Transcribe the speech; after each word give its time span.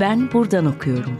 Ben 0.00 0.32
buradan 0.32 0.66
okuyorum. 0.66 1.12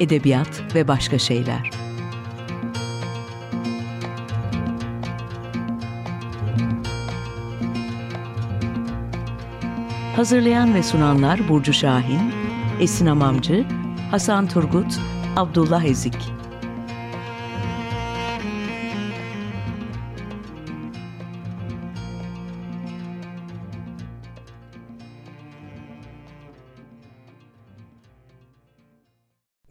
Edebiyat 0.00 0.74
ve 0.74 0.88
başka 0.88 1.18
şeyler. 1.18 1.70
Hazırlayan 10.16 10.74
ve 10.74 10.82
sunanlar 10.82 11.48
Burcu 11.48 11.72
Şahin, 11.72 12.32
Esin 12.80 13.06
Amamcı, 13.06 13.64
Hasan 14.10 14.48
Turgut, 14.48 15.00
Abdullah 15.36 15.84
Ezik. 15.84 16.31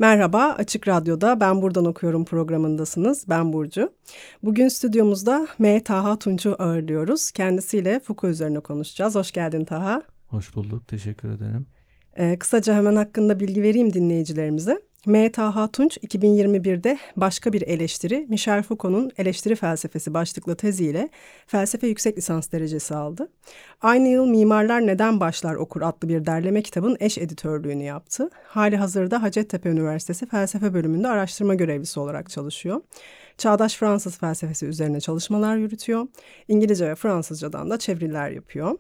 Merhaba, 0.02 0.55
Açık 0.58 0.88
Radyo'da 0.88 1.40
Ben 1.40 1.62
Buradan 1.62 1.86
Okuyorum 1.86 2.26
programındasınız. 2.26 3.26
Ben 3.30 3.54
Burcu. 3.54 3.94
Bugün 4.44 4.68
stüdyomuzda 4.68 5.48
M. 5.60 5.84
Taha 5.84 6.20
Tunç'u 6.20 6.55
ağırlıyoruz. 6.60 7.32
Kendisiyle 7.32 8.00
Foucault 8.00 8.34
üzerine 8.34 8.60
konuşacağız. 8.60 9.16
Hoş 9.16 9.32
geldin 9.32 9.66
Taha. 9.66 10.02
Hoş 10.27 10.55
bulduk, 10.55 10.88
teşekkür 10.88 11.30
ederim. 11.30 11.68
Ee, 12.16 12.40
kısaca 12.40 12.76
hemen 12.76 12.96
hakkında 12.96 13.40
bilgi 13.40 13.64
vereyim 13.64 13.94
dinleyicilerimize. 13.94 14.82
M. 15.05 15.32
Taha 15.32 15.72
Tunç 15.72 15.98
2021'de 15.98 16.98
başka 17.16 17.54
bir 17.54 17.62
eleştiri 17.62 18.26
Michel 18.30 18.63
Foucault'un 18.63 19.12
eleştiri 19.18 19.55
felsefesi 19.55 20.13
başlıklı 20.13 20.55
teziyle 20.55 21.10
felsefe 21.48 21.88
yüksek 21.88 22.18
lisans 22.18 22.52
derecesi 22.52 22.96
aldı. 22.96 23.27
Aynı 23.82 24.08
yıl 24.08 24.26
Mimarlar 24.26 24.88
Neden 24.88 25.20
Başlar 25.20 25.55
Okur 25.55 25.82
adlı 25.82 26.10
bir 26.10 26.26
derleme 26.26 26.62
kitabın 26.62 26.98
eş 26.99 27.18
editörlüğünü 27.18 27.84
yaptı. 27.84 28.30
Hali 28.48 28.77
hazırda 28.77 29.24
Hacettepe 29.24 29.70
Üniversitesi 29.70 30.26
felsefe 30.26 30.74
bölümünde 30.74 31.08
araştırma 31.08 31.55
görevlisi 31.55 31.99
olarak 31.99 32.30
çalışıyor. 32.30 32.82
Çağdaş 33.38 33.76
Fransız 33.76 34.18
felsefesi 34.18 34.65
üzerine 34.65 34.99
çalışmalar 34.99 35.55
yürütüyor. 35.58 36.08
İngilizce 36.48 36.90
ve 36.90 36.96
Fransızcadan 36.96 37.70
da 37.70 37.80
çeviriler 37.80 38.30
yapıyor. 38.30 38.77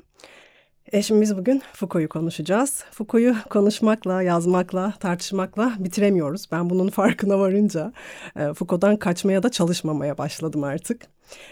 E 0.87 1.01
şimdi 1.01 1.21
biz 1.21 1.37
bugün 1.37 1.61
Foucault'u 1.73 2.09
konuşacağız. 2.09 2.83
Foucault'u 2.91 3.49
konuşmakla, 3.49 4.21
yazmakla, 4.21 4.93
tartışmakla 4.99 5.73
bitiremiyoruz. 5.79 6.45
Ben 6.51 6.69
bunun 6.69 6.89
farkına 6.99 7.39
varınca 7.39 7.93
e, 8.35 8.53
Foucault'dan 8.53 8.97
kaçmaya 8.97 9.43
da 9.43 9.49
çalışmamaya 9.49 10.17
başladım 10.17 10.63
artık. 10.63 11.01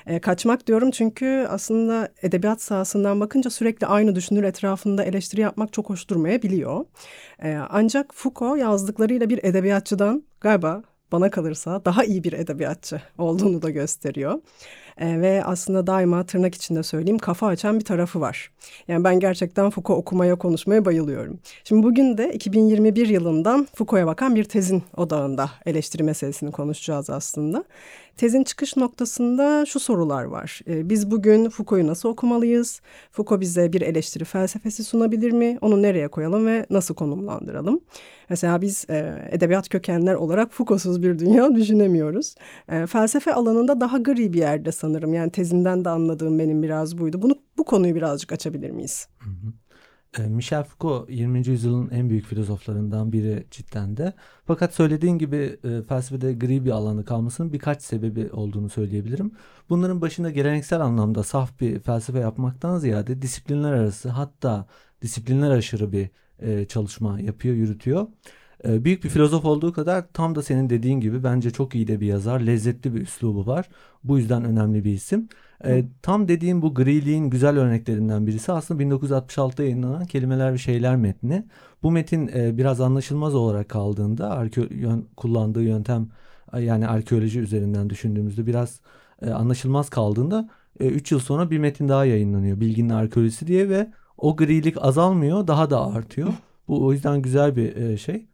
E, 0.08 0.20
kaçmak 0.20 0.68
diyorum 0.68 0.92
çünkü 0.92 1.48
aslında 1.50 2.10
edebiyat 2.22 2.62
sahasından 2.62 3.20
bakınca 3.20 3.50
sürekli 3.50 3.88
aynı 3.88 4.16
düşünür 4.16 4.44
etrafında 4.44 5.04
eleştiri 5.04 5.42
yapmak 5.42 5.74
çok 5.74 5.90
hoş 5.90 6.10
durmayabiliyor. 6.10 6.86
E, 7.44 7.58
ancak 7.70 8.14
Foucault 8.16 8.60
yazdıklarıyla 8.60 9.30
bir 9.30 9.44
edebiyatçıdan 9.44 10.24
galiba 10.42 10.84
bana 11.12 11.30
kalırsa 11.30 11.86
daha 11.86 12.04
iyi 12.04 12.24
bir 12.24 12.34
edebiyatçı 12.34 13.02
olduğunu 13.18 13.62
da 13.62 13.70
gösteriyor. 13.70 14.40
E, 14.98 15.22
ve 15.22 15.44
aslında 15.46 15.88
daima 15.88 16.26
tırnak 16.26 16.56
içinde 16.56 16.84
söyleyeyim 16.84 17.18
kafa 17.18 17.48
açan 17.48 17.80
bir 17.80 17.86
tarafı 17.86 18.22
var. 18.22 18.52
Yani 18.88 19.04
ben 19.04 19.20
gerçekten 19.20 19.70
Foucault 19.70 20.00
okumaya 20.00 20.36
konuşmaya 20.36 20.86
bayılıyorum. 20.86 21.40
Şimdi 21.64 21.84
bugün 21.84 22.18
de 22.18 22.34
2021 22.34 23.08
yılından 23.08 23.68
Foucault'a 23.76 24.08
bakan 24.08 24.36
bir 24.36 24.44
tezin 24.44 24.84
odağında 24.98 25.50
eleştiri 25.66 26.04
meselesini 26.04 26.52
konuşacağız 26.52 27.10
aslında. 27.10 27.64
Tezin 28.20 28.44
çıkış 28.44 28.78
noktasında 28.78 29.66
şu 29.66 29.80
sorular 29.80 30.24
var. 30.24 30.62
E, 30.68 30.90
biz 30.90 31.12
bugün 31.12 31.50
Foucault'u 31.50 31.88
nasıl 31.88 32.10
okumalıyız? 32.10 32.82
Foucault 33.12 33.42
bize 33.42 33.74
bir 33.74 33.82
eleştiri 33.82 34.26
felsefesi 34.26 34.84
sunabilir 34.84 35.32
mi? 35.32 35.58
Onu 35.62 35.82
nereye 35.82 36.08
koyalım 36.08 36.48
ve 36.48 36.66
nasıl 36.70 36.96
konumlandıralım? 36.96 37.80
Mesela 38.30 38.62
biz 38.62 38.86
e, 38.90 39.28
edebiyat 39.32 39.70
kökenler 39.70 40.16
olarak 40.16 40.52
Foucault'suz 40.52 41.04
bir 41.04 41.20
dünya 41.20 41.56
düşünemiyoruz. 41.56 42.36
E, 42.70 42.86
felsefe 42.86 43.34
alanında 43.34 43.82
daha 43.82 43.98
gri 43.98 44.34
bir 44.34 44.40
yerde 44.40 44.72
sanırım. 44.72 45.14
Yani 45.14 45.32
tezinden 45.32 45.86
de 45.86 45.90
anladığım 45.90 46.40
benim 46.40 46.64
biraz 46.64 46.98
buydu. 46.98 47.22
Bunu 47.22 47.36
bu 47.58 47.64
konuyu 47.64 47.96
birazcık 47.96 48.32
açabilir 48.32 48.72
miyiz? 48.72 49.08
Hı 49.20 49.30
hı. 49.30 49.54
E, 50.18 50.22
Michel 50.22 50.64
Foucault 50.64 51.10
20. 51.10 51.48
yüzyılın 51.48 51.90
en 51.90 52.10
büyük 52.10 52.26
filozoflarından 52.26 53.12
biri 53.12 53.46
cidden 53.52 53.98
de. 53.98 54.14
Fakat 54.46 54.74
söylediğin 54.74 55.18
gibi 55.18 55.58
e, 55.64 55.82
felsefede 55.84 56.34
gri 56.34 56.66
bir 56.66 56.72
alanı 56.72 57.06
kalmasının 57.06 57.54
birkaç 57.54 57.82
sebebi 57.82 58.30
olduğunu 58.32 58.70
söyleyebilirim. 58.70 59.32
Bunların 59.70 60.02
başında 60.02 60.30
geleneksel 60.32 60.82
anlamda 60.82 61.24
saf 61.24 61.60
bir 61.60 61.80
felsefe 61.80 62.20
yapmaktan 62.20 62.78
ziyade 62.78 63.22
disiplinler 63.22 63.72
arası 63.74 64.10
hatta 64.10 64.68
disiplinler 65.02 65.52
aşırı 65.52 65.92
bir 65.92 66.10
e, 66.40 66.66
çalışma 66.66 67.20
yapıyor, 67.20 67.56
yürütüyor. 67.56 68.08
E, 68.68 68.86
büyük 68.86 69.04
bir 69.04 69.10
filozof 69.10 69.46
olduğu 69.46 69.74
kadar 69.74 70.06
tam 70.14 70.36
da 70.36 70.44
senin 70.44 70.70
dediğin 70.70 71.00
gibi 71.00 71.24
bence 71.24 71.52
çok 71.52 71.76
iyi 71.76 71.88
de 71.88 72.00
bir 72.00 72.08
yazar, 72.08 72.40
lezzetli 72.40 72.96
bir 72.96 73.02
üslubu 73.02 73.46
var. 73.48 73.70
Bu 74.04 74.18
yüzden 74.18 74.44
önemli 74.44 74.84
bir 74.84 74.94
isim. 74.94 75.30
E, 75.66 75.86
tam 76.02 76.28
dediğim 76.28 76.62
bu 76.62 76.74
griliğin 76.74 77.30
güzel 77.30 77.58
örneklerinden 77.58 78.28
birisi 78.28 78.52
aslında 78.52 78.84
1966'da 78.84 79.64
yayınlanan 79.64 80.06
Kelimeler 80.06 80.54
ve 80.54 80.58
Şeyler 80.58 80.96
metni. 80.96 81.46
Bu 81.84 81.92
metin 81.92 82.28
e, 82.28 82.58
biraz 82.58 82.82
anlaşılmaz 82.82 83.36
olarak 83.36 83.70
kaldığında 83.70 84.30
arke 84.30 84.62
yön, 84.70 85.08
kullandığı 85.18 85.64
yöntem 85.64 86.10
yani 86.60 86.88
arkeoloji 86.88 87.40
üzerinden 87.40 87.90
düşündüğümüzde 87.90 88.46
biraz 88.46 88.82
e, 89.22 89.30
anlaşılmaz 89.30 89.90
kaldığında 89.90 90.50
3 90.80 91.12
e, 91.12 91.16
yıl 91.16 91.20
sonra 91.20 91.52
bir 91.52 91.58
metin 91.58 91.88
daha 91.88 92.06
yayınlanıyor. 92.06 92.60
Bilginin 92.60 92.90
arkeolojisi 92.90 93.48
diye 93.48 93.70
ve 93.70 93.92
o 94.18 94.36
grilik 94.36 94.76
azalmıyor 94.82 95.48
daha 95.48 95.70
da 95.70 95.86
artıyor. 95.94 96.34
Bu 96.68 96.86
o 96.86 96.94
yüzden 96.94 97.22
güzel 97.22 97.56
bir 97.56 97.76
e, 97.76 97.98
şey. 97.98 98.26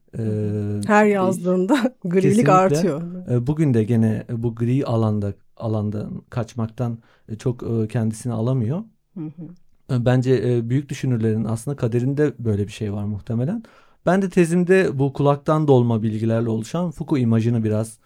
Her 0.87 1.05
yazdığında 1.05 1.95
grilik 2.05 2.49
artıyor. 2.49 3.01
Bugün 3.47 3.73
de 3.73 3.83
gene 3.83 4.23
bu 4.29 4.55
gri 4.55 4.85
alanda 4.85 5.33
alanda 5.57 6.09
kaçmaktan 6.29 6.97
e, 7.29 7.35
çok 7.35 7.63
e, 7.63 7.87
kendisini 7.87 8.33
alamıyor. 8.33 8.83
Hı 9.17 9.23
hı. 9.25 9.95
E, 9.95 10.05
bence 10.05 10.61
büyük 10.69 10.89
düşünürlerin 10.89 11.43
aslında 11.43 11.77
kaderinde 11.77 12.33
böyle 12.39 12.67
bir 12.67 12.71
şey 12.71 12.93
var 12.93 13.03
muhtemelen. 13.03 13.63
Ben 14.05 14.21
de 14.21 14.29
tezimde 14.29 14.99
bu 14.99 15.13
kulaktan 15.13 15.67
dolma 15.67 16.03
bilgilerle 16.03 16.49
oluşan 16.49 16.91
Foucault 16.91 17.21
imajını 17.21 17.63
biraz 17.63 17.99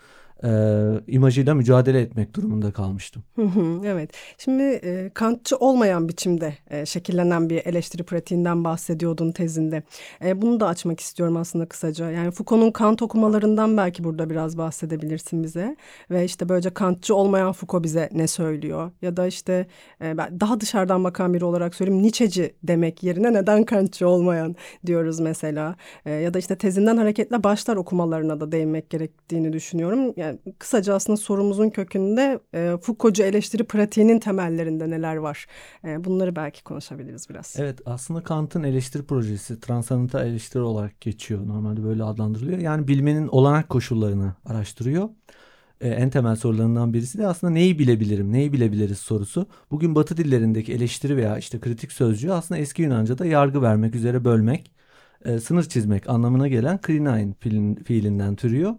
e, 0.44 0.50
imajıyla 1.08 1.54
mücadele 1.54 2.02
etmek 2.02 2.36
durumunda 2.36 2.72
kalmıştım. 2.72 3.24
evet. 3.86 4.12
Şimdi 4.38 4.64
e, 4.64 5.12
Kantçı 5.14 5.58
olmayan 5.58 6.10
biçimde 6.10 6.54
e, 6.70 6.86
şekillenen 6.86 7.50
bir 7.50 7.66
eleştiri 7.66 8.04
pratiğinden 8.04 8.64
bahsediyordun 8.64 9.32
tezinde. 9.32 9.84
E, 10.26 10.42
bunu 10.42 10.60
da 10.60 10.68
açmak 10.68 11.00
istiyorum 11.00 11.38
aslında 11.38 11.66
kısaca. 11.66 12.12
Yani 12.12 12.32
Foucault'un 12.32 12.72
Kant 12.72 13.02
okumalarından 13.02 13.78
belki 13.78 14.04
burada 14.04 14.30
biraz 14.30 14.58
bahsedebilirsin 14.58 15.44
bize. 15.44 15.76
Ve 16.12 16.26
işte 16.26 16.50
böylece 16.50 16.70
Kantçı 16.70 17.16
olmayan 17.16 17.52
Foucault 17.52 17.84
bize 17.84 18.10
ne 18.12 18.28
söylüyor? 18.28 18.92
Ya 19.02 19.18
da 19.18 19.28
işte 19.28 19.68
e, 20.02 20.06
daha 20.18 20.60
dışarıdan 20.60 21.04
bakan 21.04 21.34
biri 21.34 21.46
olarak 21.46 21.76
söyleyeyim 21.76 22.04
Nietzsche'ci 22.04 22.56
demek 22.64 23.04
yerine 23.04 23.34
neden 23.34 23.64
Kantçı 23.64 24.08
olmayan 24.08 24.56
diyoruz 24.86 25.20
mesela. 25.20 25.76
E, 26.06 26.12
ya 26.12 26.34
da 26.34 26.40
işte 26.40 26.56
tezinden 26.56 26.98
hareketle 26.98 27.44
başlar 27.44 27.76
okumalarına 27.76 28.40
da 28.40 28.52
değinmek 28.52 28.90
gerektiğini 28.90 29.54
düşünüyorum. 29.54 30.14
Yani 30.16 30.29
yani 30.30 30.56
kısaca 30.60 30.96
aslında 30.96 31.18
sorumuzun 31.18 31.70
kökünde 31.70 32.40
e, 32.54 32.78
Foucault'cu 32.82 33.24
eleştiri 33.24 33.64
pratiğinin 33.64 34.20
temellerinde 34.20 34.90
neler 34.90 35.16
var? 35.16 35.48
E, 35.86 36.04
bunları 36.04 36.36
belki 36.36 36.64
konuşabiliriz 36.64 37.30
biraz. 37.30 37.56
Evet 37.58 37.80
aslında 37.86 38.24
Kant'ın 38.24 38.64
eleştiri 38.64 39.04
projesi 39.04 39.60
transantal 39.60 40.28
eleştiri 40.28 40.62
olarak 40.62 41.02
geçiyor. 41.02 41.48
Normalde 41.48 41.84
böyle 41.84 42.04
adlandırılıyor. 42.04 42.58
Yani 42.58 42.88
bilmenin 42.88 43.28
olanak 43.28 43.70
koşullarını 43.70 44.34
araştırıyor. 44.46 45.10
Ee, 45.82 45.90
en 45.90 46.10
temel 46.10 46.36
sorularından 46.36 46.94
birisi 46.94 47.18
de 47.18 47.28
aslında 47.28 47.54
neyi 47.54 47.80
bilebilirim, 47.80 48.32
neyi 48.32 48.54
bilebiliriz 48.54 48.98
sorusu. 48.98 49.48
Bugün 49.72 49.96
Batı 49.96 50.18
dillerindeki 50.18 50.74
eleştiri 50.74 51.18
veya 51.18 51.38
işte 51.38 51.60
kritik 51.60 51.92
sözcüğü 51.92 52.32
aslında 52.32 52.60
eski 52.60 52.82
Yunanca'da 52.82 53.26
yargı 53.26 53.62
vermek 53.62 53.96
üzere 53.96 54.26
bölmek, 54.26 54.72
e, 55.26 55.40
sınır 55.40 55.64
çizmek 55.64 56.10
anlamına 56.10 56.48
gelen 56.48 56.82
krinain 56.82 57.34
fiilinden 57.84 58.36
türüyor. 58.36 58.76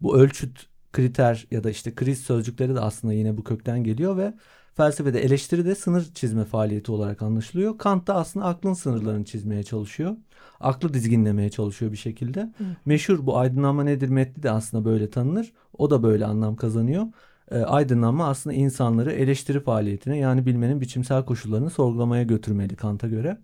Bu 0.00 0.18
ölçüt 0.18 0.66
kriter 0.92 1.46
ya 1.50 1.64
da 1.64 1.70
işte 1.70 1.94
kriz 1.94 2.20
sözcükleri 2.20 2.74
de 2.74 2.80
aslında 2.80 3.14
yine 3.14 3.36
bu 3.36 3.44
kökten 3.44 3.84
geliyor 3.84 4.16
ve 4.16 4.34
felsefede 4.74 5.20
eleştiri 5.20 5.64
de 5.64 5.74
sınır 5.74 6.04
çizme 6.14 6.44
faaliyeti 6.44 6.92
olarak 6.92 7.22
anlaşılıyor. 7.22 7.78
Kant 7.78 8.06
da 8.06 8.14
aslında 8.14 8.46
aklın 8.46 8.72
sınırlarını 8.72 9.24
çizmeye 9.24 9.62
çalışıyor. 9.62 10.16
Aklı 10.60 10.94
dizginlemeye 10.94 11.50
çalışıyor 11.50 11.92
bir 11.92 11.96
şekilde. 11.96 12.40
Hı. 12.40 12.64
Meşhur 12.86 13.26
bu 13.26 13.38
aydınlanma 13.38 13.84
nedir 13.84 14.08
metni 14.08 14.42
de 14.42 14.50
aslında 14.50 14.84
böyle 14.84 15.10
tanınır. 15.10 15.52
O 15.78 15.90
da 15.90 16.02
böyle 16.02 16.26
anlam 16.26 16.56
kazanıyor. 16.56 17.06
E, 17.50 17.58
aydınlanma 17.58 18.28
aslında 18.28 18.56
insanları 18.56 19.12
eleştiri 19.12 19.60
faaliyetine 19.60 20.18
yani 20.18 20.46
bilmenin 20.46 20.80
biçimsel 20.80 21.24
koşullarını 21.24 21.70
sorgulamaya 21.70 22.22
götürmeli 22.22 22.76
Kant'a 22.76 23.08
göre. 23.08 23.38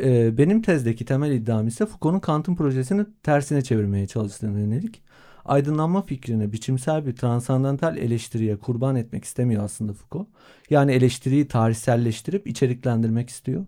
E, 0.00 0.38
benim 0.38 0.62
tezdeki 0.62 1.04
temel 1.04 1.32
iddiam 1.32 1.66
ise 1.66 1.86
Foucault'un 1.86 2.20
Kant'ın 2.20 2.56
projesini 2.56 3.06
tersine 3.22 3.62
çevirmeye 3.62 4.06
çalıştığına 4.06 4.58
yönelik. 4.58 5.02
Aydınlanma 5.44 6.02
fikrini 6.02 6.52
biçimsel 6.52 7.06
bir 7.06 7.16
transandantal 7.16 7.96
eleştiriye 7.96 8.56
kurban 8.56 8.96
etmek 8.96 9.24
istemiyor 9.24 9.64
aslında 9.64 9.92
Foucault. 9.92 10.28
Yani 10.70 10.92
eleştiriyi 10.92 11.48
tarihselleştirip 11.48 12.46
içeriklendirmek 12.46 13.30
istiyor. 13.30 13.66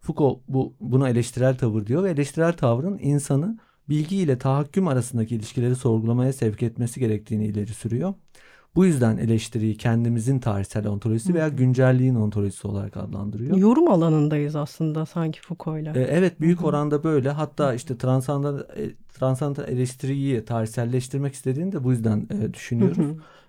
Foucault 0.00 0.40
bu, 0.48 0.74
buna 0.80 1.08
eleştirel 1.08 1.58
tavır 1.58 1.86
diyor 1.86 2.02
ve 2.04 2.10
eleştirel 2.10 2.52
tavrın 2.52 2.98
insanı 2.98 3.58
bilgi 3.88 4.16
ile 4.16 4.38
tahakküm 4.38 4.88
arasındaki 4.88 5.36
ilişkileri 5.36 5.76
sorgulamaya 5.76 6.32
sevk 6.32 6.62
etmesi 6.62 7.00
gerektiğini 7.00 7.46
ileri 7.46 7.74
sürüyor. 7.74 8.14
Bu 8.76 8.84
yüzden 8.84 9.16
eleştiriyi 9.16 9.76
kendimizin 9.76 10.38
tarihsel 10.38 10.86
ontolojisi 10.86 11.34
veya 11.34 11.48
güncelliğin 11.48 12.14
ontolojisi 12.14 12.68
olarak 12.68 12.96
adlandırıyor. 12.96 13.56
Yorum 13.56 13.90
alanındayız 13.90 14.56
aslında 14.56 15.06
sanki 15.06 15.40
Foucault'la. 15.40 16.00
Ee, 16.00 16.02
evet 16.02 16.40
büyük 16.40 16.64
oranda 16.64 17.04
böyle. 17.04 17.30
Hatta 17.30 17.74
işte 17.74 17.98
transandantal, 17.98 18.76
e, 18.76 18.94
transandantal 19.18 19.72
eleştiriyi 19.72 20.44
tarihselleştirmek 20.44 21.34
istediğini 21.34 21.72
de 21.72 21.84
bu 21.84 21.92
yüzden 21.92 22.28
e, 22.30 22.54
düşünüyoruz. 22.54 22.98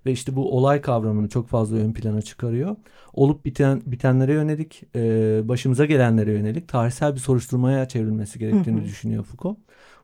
Ve 0.05 0.11
işte 0.11 0.35
bu 0.35 0.57
olay 0.57 0.81
kavramını 0.81 1.29
çok 1.29 1.47
fazla 1.47 1.77
ön 1.77 1.93
plana 1.93 2.21
çıkarıyor. 2.21 2.75
Olup 3.13 3.45
biten 3.45 3.81
bitenlere 3.85 4.33
yönelik, 4.33 4.83
e, 4.95 5.41
başımıza 5.43 5.85
gelenlere 5.85 6.31
yönelik 6.31 6.67
tarihsel 6.67 7.15
bir 7.15 7.19
soruşturmaya 7.19 7.87
çevrilmesi 7.87 8.39
gerektiğini 8.39 8.83
düşünüyor 8.83 9.23
Foucault. 9.23 9.57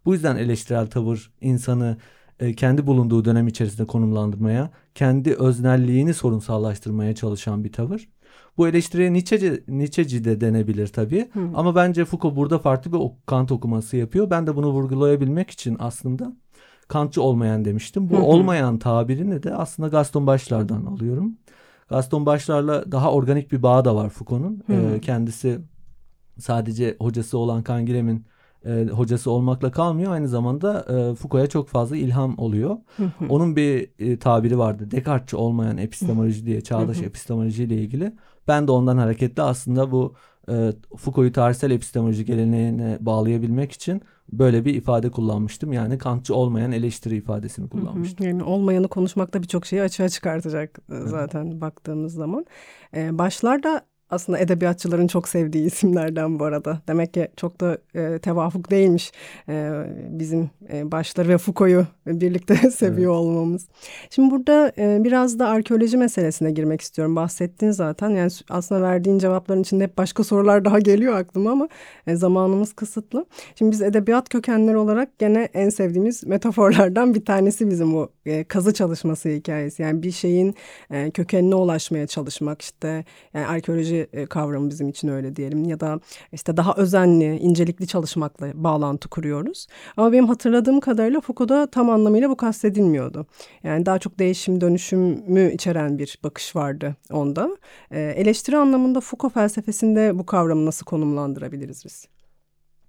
Bu 0.05 0.13
yüzden 0.13 0.35
eleştirel 0.35 0.87
tavır 0.87 1.31
insanı 1.41 1.97
kendi 2.57 2.87
bulunduğu 2.87 3.25
dönem 3.25 3.47
içerisinde 3.47 3.87
konumlandırmaya, 3.87 4.71
kendi 4.95 5.33
öznelliğini 5.33 6.13
sorunsallaştırmaya 6.13 7.15
çalışan 7.15 7.63
bir 7.63 7.71
tavır. 7.71 8.09
Bu 8.57 8.67
eleştiriye 8.67 9.13
Nietzscheci, 9.13 9.63
Nietzscheci 9.67 10.23
de 10.23 10.41
denebilir 10.41 10.87
tabii. 10.87 11.29
Hı. 11.33 11.39
Ama 11.55 11.75
bence 11.75 12.05
Foucault 12.05 12.35
burada 12.35 12.59
farklı 12.59 12.93
bir 12.93 12.99
Kant 13.25 13.51
okuması 13.51 13.97
yapıyor. 13.97 14.29
Ben 14.29 14.47
de 14.47 14.55
bunu 14.55 14.69
vurgulayabilmek 14.69 15.49
için 15.49 15.77
aslında 15.79 16.33
Kantçı 16.87 17.21
olmayan 17.21 17.65
demiştim. 17.65 18.09
Bu 18.09 18.15
hı 18.15 18.19
hı. 18.19 18.23
olmayan 18.23 18.79
tabirini 18.79 19.43
de 19.43 19.55
aslında 19.55 19.89
Gaston 19.89 20.27
Başlar'dan 20.27 20.85
alıyorum. 20.85 21.37
Gaston 21.89 22.25
Başlar'la 22.25 22.91
daha 22.91 23.11
organik 23.11 23.51
bir 23.51 23.63
bağ 23.63 23.85
da 23.85 23.95
var 23.95 24.09
Foucault'un. 24.09 24.63
Ee, 24.69 24.99
kendisi 25.01 25.59
sadece 26.39 26.95
hocası 26.99 27.37
olan 27.37 27.63
Canguilhem'in 27.63 28.25
e, 28.65 28.85
hocası 28.85 29.31
olmakla 29.31 29.71
kalmıyor. 29.71 30.11
Aynı 30.11 30.27
zamanda 30.27 30.79
e, 30.79 31.15
Foucault'a 31.15 31.47
çok 31.47 31.67
fazla 31.67 31.97
ilham 31.97 32.37
oluyor. 32.37 32.77
Onun 33.29 33.55
bir 33.55 33.89
e, 33.99 34.19
tabiri 34.19 34.57
vardı. 34.57 34.91
Descartes'çi 34.91 35.35
olmayan 35.35 35.77
epistemoloji 35.77 36.45
diye, 36.45 36.61
çağdaş 36.61 37.01
epistemoloji 37.01 37.63
ile 37.63 37.75
ilgili. 37.75 38.15
Ben 38.47 38.67
de 38.67 38.71
ondan 38.71 38.97
hareketle 38.97 39.43
aslında 39.43 39.91
bu 39.91 40.13
e, 40.49 40.71
Foucault'u 40.97 41.31
tarihsel 41.31 41.71
epistemoloji 41.71 42.25
geleneğine 42.25 42.97
bağlayabilmek 43.01 43.71
için 43.71 44.01
böyle 44.31 44.65
bir 44.65 44.75
ifade 44.75 45.11
kullanmıştım. 45.11 45.73
Yani 45.73 45.97
Kantçı 45.97 46.35
olmayan 46.35 46.71
eleştiri 46.71 47.15
ifadesini 47.15 47.69
kullanmıştım. 47.69 48.27
Yani 48.27 48.43
olmayanı 48.43 48.87
konuşmakta 48.87 49.41
birçok 49.41 49.65
şeyi 49.65 49.81
açığa 49.81 50.09
çıkartacak 50.09 50.79
e, 50.89 50.95
zaten 51.05 51.45
evet. 51.45 51.61
baktığımız 51.61 52.13
zaman. 52.13 52.45
Ee, 52.95 53.17
başlarda 53.17 53.85
aslında 54.11 54.39
edebiyatçıların 54.39 55.07
çok 55.07 55.27
sevdiği 55.27 55.65
isimlerden 55.65 56.39
bu 56.39 56.45
arada. 56.45 56.81
Demek 56.87 57.13
ki 57.13 57.27
çok 57.37 57.61
da 57.61 57.77
e, 57.95 58.19
tevafuk 58.19 58.71
değilmiş 58.71 59.11
e, 59.49 59.71
bizim 60.09 60.49
e, 60.73 60.91
başları 60.91 61.29
ve 61.29 61.37
Foucault'u 61.37 61.87
birlikte 62.05 62.55
seviyor 62.71 63.11
evet. 63.13 63.21
olmamız. 63.21 63.67
Şimdi 64.09 64.31
burada 64.31 64.71
e, 64.77 65.03
biraz 65.03 65.39
da 65.39 65.47
arkeoloji 65.47 65.97
meselesine 65.97 66.51
girmek 66.51 66.81
istiyorum. 66.81 67.15
Bahsettin 67.15 67.71
zaten. 67.71 68.09
Yani 68.09 68.31
aslında 68.49 68.81
verdiğin 68.81 69.19
cevapların 69.19 69.61
içinde 69.61 69.83
hep 69.83 69.97
başka 69.97 70.23
sorular 70.23 70.65
daha 70.65 70.79
geliyor 70.79 71.15
aklıma 71.15 71.51
ama 71.51 71.67
e, 72.07 72.15
zamanımız 72.15 72.73
kısıtlı. 72.73 73.25
Şimdi 73.55 73.71
biz 73.71 73.81
edebiyat 73.81 74.29
kökenleri 74.29 74.77
olarak 74.77 75.19
gene 75.19 75.49
en 75.53 75.69
sevdiğimiz 75.69 76.23
metaforlardan 76.23 77.15
bir 77.15 77.25
tanesi 77.25 77.69
bizim 77.69 77.93
bu 77.93 78.09
e, 78.25 78.43
kazı 78.43 78.73
çalışması 78.73 79.29
hikayesi. 79.29 79.81
Yani 79.81 80.03
bir 80.03 80.11
şeyin 80.11 80.55
e, 80.89 81.11
kökenine 81.11 81.55
ulaşmaya 81.55 82.07
çalışmak 82.07 82.61
işte 82.61 83.05
yani 83.33 83.47
arkeoloji 83.47 84.00
e, 84.13 84.25
kavramı 84.25 84.69
bizim 84.69 84.89
için 84.89 85.07
öyle 85.07 85.35
diyelim 85.35 85.63
ya 85.63 85.79
da 85.79 85.99
işte 86.31 86.57
daha 86.57 86.73
özenli, 86.73 87.37
incelikli 87.37 87.87
çalışmakla 87.87 88.63
bağlantı 88.63 89.09
kuruyoruz. 89.09 89.67
Ama 89.97 90.11
benim 90.11 90.27
hatırladığım 90.27 90.79
kadarıyla 90.79 91.21
Foucault'da 91.21 91.67
tam 91.71 91.89
anlamıyla 91.89 92.29
bu 92.29 92.37
kastedilmiyordu. 92.37 93.25
Yani 93.63 93.85
daha 93.85 93.99
çok 93.99 94.19
değişim, 94.19 94.61
dönüşümü 94.61 95.51
içeren 95.53 95.99
bir 95.99 96.19
bakış 96.23 96.55
vardı 96.55 96.95
onda. 97.11 97.57
E, 97.91 97.99
eleştiri 98.01 98.57
anlamında 98.57 99.01
Foucault 99.01 99.33
felsefesinde 99.33 100.19
bu 100.19 100.25
kavramı 100.25 100.65
nasıl 100.65 100.85
konumlandırabiliriz 100.85 101.85
biz? 101.85 102.07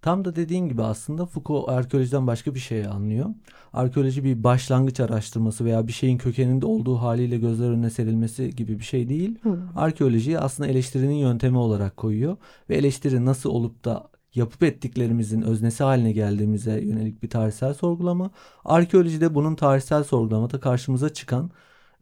Tam 0.02 0.25
da 0.25 0.37
dediğin 0.37 0.69
gibi 0.69 0.82
aslında 0.82 1.26
Foucault 1.26 1.69
arkeolojiden 1.69 2.26
başka 2.26 2.54
bir 2.54 2.60
şey 2.60 2.87
anlıyor. 2.87 3.26
Arkeoloji 3.72 4.25
bir 4.25 4.44
başlangıç 4.44 5.00
araştırması 5.00 5.64
veya 5.64 5.87
bir 5.87 5.93
şeyin 5.93 6.19
kökeninde 6.19 6.66
olduğu 6.66 6.96
haliyle 6.96 7.38
gözler 7.38 7.70
önüne 7.70 7.90
serilmesi 7.90 8.50
gibi 8.50 8.78
bir 8.78 8.84
şey 8.84 9.08
değil. 9.08 9.38
Hı. 9.43 9.58
Arkeolojiyi 9.76 10.38
aslında 10.38 10.69
eleştirinin 10.69 11.14
yöntemi 11.14 11.58
olarak 11.58 11.96
koyuyor 11.96 12.37
ve 12.70 12.76
eleştiri 12.76 13.25
nasıl 13.25 13.50
olup 13.50 13.84
da 13.84 14.08
yapıp 14.34 14.62
ettiklerimizin 14.62 15.43
öznesi 15.43 15.84
haline 15.84 16.12
geldiğimize 16.12 16.81
yönelik 16.81 17.22
bir 17.22 17.31
tarihsel 17.31 17.75
sorgulama. 17.75 18.31
Arkeolojide 18.64 19.34
bunun 19.34 19.54
tarihsel 19.54 20.04
sorgulamada 20.04 20.60
karşımıza 20.60 21.12
çıkan 21.12 21.50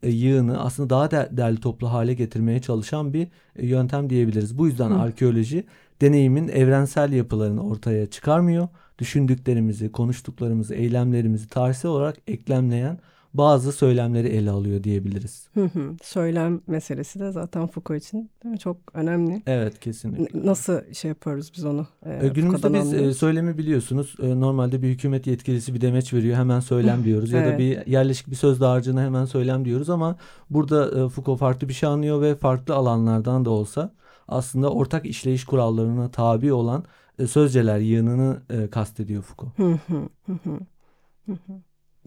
e, 0.02 0.10
yığını 0.10 0.60
aslında 0.60 0.90
daha 0.90 1.10
değerli 1.10 1.60
toplu 1.60 1.92
hale 1.92 2.14
getirmeye 2.14 2.60
çalışan 2.60 3.12
bir 3.14 3.28
e, 3.56 3.66
yöntem 3.66 4.10
diyebiliriz. 4.10 4.58
Bu 4.58 4.66
yüzden 4.66 4.90
Hı. 4.90 4.94
arkeoloji 4.98 5.64
deneyimin 6.00 6.48
evrensel 6.48 7.12
yapılarını 7.12 7.66
ortaya 7.66 8.06
çıkarmıyor. 8.06 8.68
Düşündüklerimizi, 8.98 9.92
konuştuklarımızı, 9.92 10.74
eylemlerimizi 10.74 11.48
tarihsel 11.48 11.90
olarak 11.90 12.16
eklemleyen 12.26 12.98
bazı 13.34 13.72
söylemleri 13.72 14.28
ele 14.28 14.50
alıyor 14.50 14.84
diyebiliriz. 14.84 15.48
Hı 15.54 15.64
hı. 15.64 15.96
Söylem 16.02 16.60
meselesi 16.66 17.20
de 17.20 17.32
zaten 17.32 17.66
Foucault 17.66 18.02
için 18.04 18.30
değil 18.44 18.52
mi? 18.52 18.58
çok 18.58 18.76
önemli. 18.94 19.42
Evet 19.46 19.80
kesinlikle. 19.80 20.46
Nasıl 20.46 20.92
şey 20.92 21.08
yapıyoruz 21.08 21.52
biz 21.56 21.64
onu? 21.64 21.86
E, 22.06 22.28
Günümüzde 22.28 22.74
biz 22.74 22.80
anlıyoruz. 22.80 23.16
söylemi 23.16 23.58
biliyorsunuz. 23.58 24.14
E, 24.22 24.40
normalde 24.40 24.82
bir 24.82 24.88
hükümet 24.88 25.26
yetkilisi 25.26 25.74
bir 25.74 25.80
demeç 25.80 26.12
veriyor 26.14 26.36
hemen 26.36 26.60
söylem 26.60 27.04
diyoruz. 27.04 27.34
evet. 27.34 27.46
Ya 27.46 27.52
da 27.54 27.58
bir 27.58 27.86
yerleşik 27.86 28.30
bir 28.30 28.36
söz 28.36 28.60
dağarcığına 28.60 29.02
hemen 29.02 29.24
söylem 29.24 29.64
diyoruz 29.64 29.90
ama 29.90 30.16
burada 30.50 31.04
e, 31.04 31.08
Foucault 31.08 31.38
farklı 31.38 31.68
bir 31.68 31.74
şey 31.74 31.88
anlıyor 31.88 32.20
ve 32.22 32.34
farklı 32.34 32.74
alanlardan 32.74 33.44
da 33.44 33.50
olsa 33.50 33.92
aslında 34.30 34.72
ortak 34.72 35.06
işleyiş 35.06 35.44
kurallarına 35.44 36.10
tabi 36.10 36.52
olan 36.52 36.84
e, 37.18 37.26
sözceler 37.26 37.78
yığınını 37.78 38.42
e, 38.50 38.70
kastediyor 38.70 39.22
Foucault. 39.22 39.80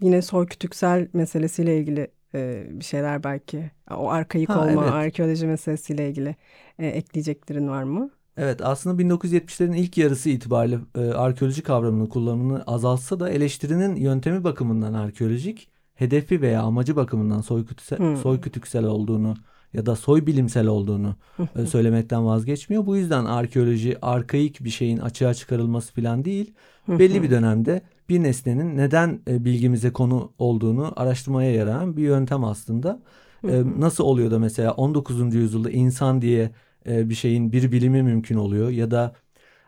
Yine 0.00 0.22
soy 0.22 0.46
kütüksel 0.46 1.08
meselesiyle 1.12 1.78
ilgili 1.78 2.08
e, 2.34 2.66
bir 2.70 2.84
şeyler 2.84 3.24
belki 3.24 3.70
o 3.90 4.10
arkaik 4.10 4.48
ha, 4.48 4.60
olma 4.60 4.82
evet. 4.82 4.92
arkeoloji 4.92 5.46
meselesiyle 5.46 6.08
ilgili 6.08 6.36
e, 6.78 6.86
ekleyeceklerin 6.86 7.68
var 7.68 7.82
mı? 7.82 8.10
Evet 8.36 8.60
aslında 8.62 9.02
1970'lerin 9.02 9.76
ilk 9.76 9.98
yarısı 9.98 10.30
itibariyle 10.30 10.78
e, 10.94 11.00
arkeoloji 11.00 11.62
kavramının 11.62 12.06
kullanımını 12.06 12.62
azaltsa 12.62 13.20
da 13.20 13.30
eleştirinin 13.30 13.96
yöntemi 13.96 14.44
bakımından 14.44 14.94
arkeolojik, 14.94 15.68
hedefi 15.94 16.42
veya 16.42 16.62
amacı 16.62 16.96
bakımından 16.96 17.40
soykütüksel, 17.40 17.98
hmm. 17.98 18.16
soykütüksel 18.16 18.84
olduğunu 18.84 19.34
ya 19.74 19.86
da 19.86 19.96
soy 19.96 20.26
bilimsel 20.26 20.66
olduğunu 20.66 21.16
e, 21.56 21.66
söylemekten 21.66 22.26
vazgeçmiyor. 22.26 22.86
Bu 22.86 22.96
yüzden 22.96 23.24
arkeoloji 23.24 23.98
arkaik 24.02 24.64
bir 24.64 24.70
şeyin 24.70 24.98
açığa 24.98 25.34
çıkarılması 25.34 25.94
falan 25.94 26.24
değil. 26.24 26.54
Belli 26.88 27.22
bir 27.22 27.30
dönemde 27.30 27.82
bir 28.08 28.22
nesnenin 28.22 28.76
neden 28.76 29.20
e, 29.28 29.44
bilgimize 29.44 29.92
konu 29.92 30.32
olduğunu 30.38 30.92
araştırmaya 30.96 31.52
yarayan 31.52 31.96
bir 31.96 32.02
yöntem 32.02 32.44
aslında. 32.44 33.02
E, 33.48 33.62
nasıl 33.78 34.04
oluyor 34.04 34.30
da 34.30 34.38
mesela 34.38 34.72
19. 34.72 35.34
yüzyılda 35.34 35.70
insan 35.70 36.22
diye 36.22 36.50
bir 36.86 37.14
şeyin 37.14 37.52
bir 37.52 37.72
bilimi 37.72 38.02
mümkün 38.02 38.36
oluyor 38.36 38.70
ya 38.70 38.90
da 38.90 39.14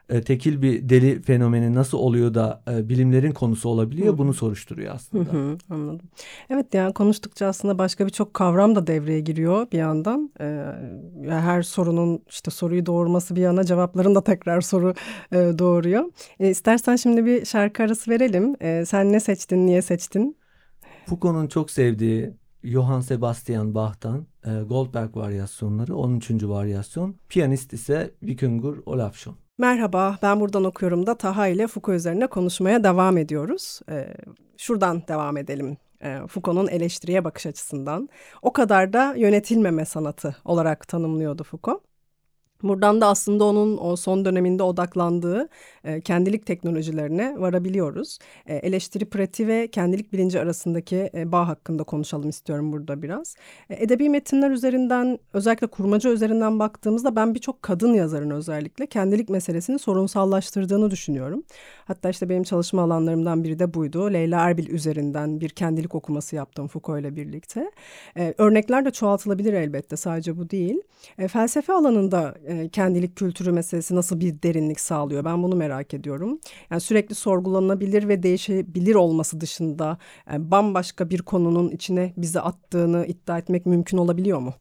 e, 0.08 0.20
tekil 0.22 0.62
bir 0.62 0.88
deli 0.88 1.22
fenomeni 1.22 1.74
nasıl 1.74 1.98
oluyor 1.98 2.34
da 2.34 2.62
e, 2.70 2.88
bilimlerin 2.88 3.32
konusu 3.32 3.68
olabiliyor 3.68 4.14
Hı. 4.14 4.18
bunu 4.18 4.34
soruşturuyor 4.34 4.94
aslında. 4.94 5.32
Hı 5.32 5.38
hı, 5.38 5.58
anladım. 5.70 6.08
Evet 6.50 6.74
yani 6.74 6.92
konuştukça 6.92 7.46
aslında 7.46 7.78
başka 7.78 8.06
birçok 8.06 8.34
kavram 8.34 8.76
da 8.76 8.86
devreye 8.86 9.20
giriyor 9.20 9.70
bir 9.72 9.78
yandan. 9.78 10.30
E, 10.40 10.66
her 11.28 11.62
sorunun 11.62 12.22
işte 12.28 12.50
soruyu 12.50 12.86
doğurması 12.86 13.36
bir 13.36 13.40
yana 13.40 13.64
cevapların 13.64 14.14
da 14.14 14.24
tekrar 14.24 14.60
soru 14.60 14.94
e, 15.32 15.36
doğuruyor. 15.36 16.04
E, 16.40 16.50
istersen 16.50 16.96
şimdi 16.96 17.26
bir 17.26 17.44
şarkı 17.44 17.82
arası 17.82 18.10
verelim. 18.10 18.56
E, 18.60 18.84
sen 18.86 19.12
ne 19.12 19.20
seçtin, 19.20 19.66
niye 19.66 19.82
seçtin? 19.82 20.36
Foucault'un 21.06 21.46
çok 21.46 21.70
sevdiği 21.70 22.34
Johann 22.64 23.00
Sebastian 23.00 23.74
Bach'tan 23.74 24.26
e, 24.46 24.62
Goldberg 24.62 25.16
varyasyonları 25.16 25.96
13. 25.96 26.30
varyasyon. 26.30 27.16
Piyanist 27.28 27.72
ise 27.72 28.10
Vikingur 28.22 28.76
Olafsson. 28.86 29.36
Merhaba, 29.58 30.18
ben 30.22 30.40
buradan 30.40 30.64
okuyorum 30.64 31.06
da 31.06 31.14
Taha 31.18 31.48
ile 31.48 31.66
Foucault 31.66 31.98
üzerine 31.98 32.26
konuşmaya 32.26 32.84
devam 32.84 33.18
ediyoruz. 33.18 33.80
Ee, 33.90 34.14
şuradan 34.56 35.02
devam 35.08 35.36
edelim. 35.36 35.76
Ee, 36.02 36.18
Foucault'un 36.28 36.68
eleştiriye 36.68 37.24
bakış 37.24 37.46
açısından. 37.46 38.08
O 38.42 38.52
kadar 38.52 38.92
da 38.92 39.14
yönetilmeme 39.16 39.84
sanatı 39.84 40.36
olarak 40.44 40.88
tanımlıyordu 40.88 41.44
Foucault. 41.44 41.82
Buradan 42.62 43.00
da 43.00 43.06
aslında 43.06 43.44
onun 43.44 43.78
o 43.78 43.96
son 43.96 44.24
döneminde 44.24 44.62
odaklandığı 44.62 45.48
e, 45.84 46.00
kendilik 46.00 46.46
teknolojilerine 46.46 47.40
varabiliyoruz. 47.40 48.18
E, 48.46 48.56
eleştiri 48.56 49.04
pratiği 49.04 49.48
ve 49.48 49.68
kendilik 49.68 50.12
bilinci 50.12 50.40
arasındaki 50.40 51.10
e, 51.14 51.32
bağ 51.32 51.48
hakkında 51.48 51.84
konuşalım 51.84 52.28
istiyorum 52.28 52.72
burada 52.72 53.02
biraz. 53.02 53.34
E, 53.70 53.84
edebi 53.84 54.08
metinler 54.08 54.50
üzerinden 54.50 55.18
özellikle 55.32 55.66
kurmaca 55.66 56.10
üzerinden 56.10 56.58
baktığımızda 56.58 57.16
ben 57.16 57.34
birçok 57.34 57.62
kadın 57.62 57.94
yazarın 57.94 58.30
özellikle 58.30 58.86
kendilik 58.86 59.28
meselesini 59.28 59.78
sorunsallaştırdığını 59.78 60.90
düşünüyorum. 60.90 61.42
Hatta 61.84 62.10
işte 62.10 62.28
benim 62.28 62.42
çalışma 62.42 62.82
alanlarımdan 62.82 63.44
biri 63.44 63.58
de 63.58 63.74
buydu. 63.74 64.12
Leyla 64.12 64.40
Erbil 64.40 64.70
üzerinden 64.70 65.40
bir 65.40 65.48
kendilik 65.48 65.94
okuması 65.94 66.36
yaptım 66.36 66.68
Foucault 66.68 67.00
ile 67.00 67.16
birlikte. 67.16 67.70
E, 68.16 68.34
örnekler 68.38 68.84
de 68.84 68.90
çoğaltılabilir 68.90 69.52
elbette 69.52 69.96
sadece 69.96 70.36
bu 70.36 70.50
değil. 70.50 70.82
E, 71.18 71.28
felsefe 71.28 71.72
alanında 71.72 72.34
e, 72.46 72.68
kendilik 72.68 73.16
kültürü 73.16 73.52
meselesi 73.52 73.94
nasıl 73.94 74.20
bir 74.20 74.42
derinlik 74.42 74.80
sağlıyor? 74.80 75.24
Ben 75.24 75.42
bunu 75.42 75.56
merak 75.56 75.94
ediyorum. 75.94 76.40
Yani 76.70 76.80
sürekli 76.80 77.14
sorgulanabilir 77.14 78.08
ve 78.08 78.22
değişebilir 78.22 78.94
olması 78.94 79.40
dışında 79.40 79.98
yani 80.30 80.46
e, 80.46 80.50
bambaşka 80.50 81.10
bir 81.10 81.22
konunun 81.22 81.70
içine 81.70 82.12
bizi 82.16 82.40
attığını 82.40 83.06
iddia 83.06 83.38
etmek 83.38 83.66
mümkün 83.66 83.98
olabiliyor 83.98 84.38
mu? 84.38 84.54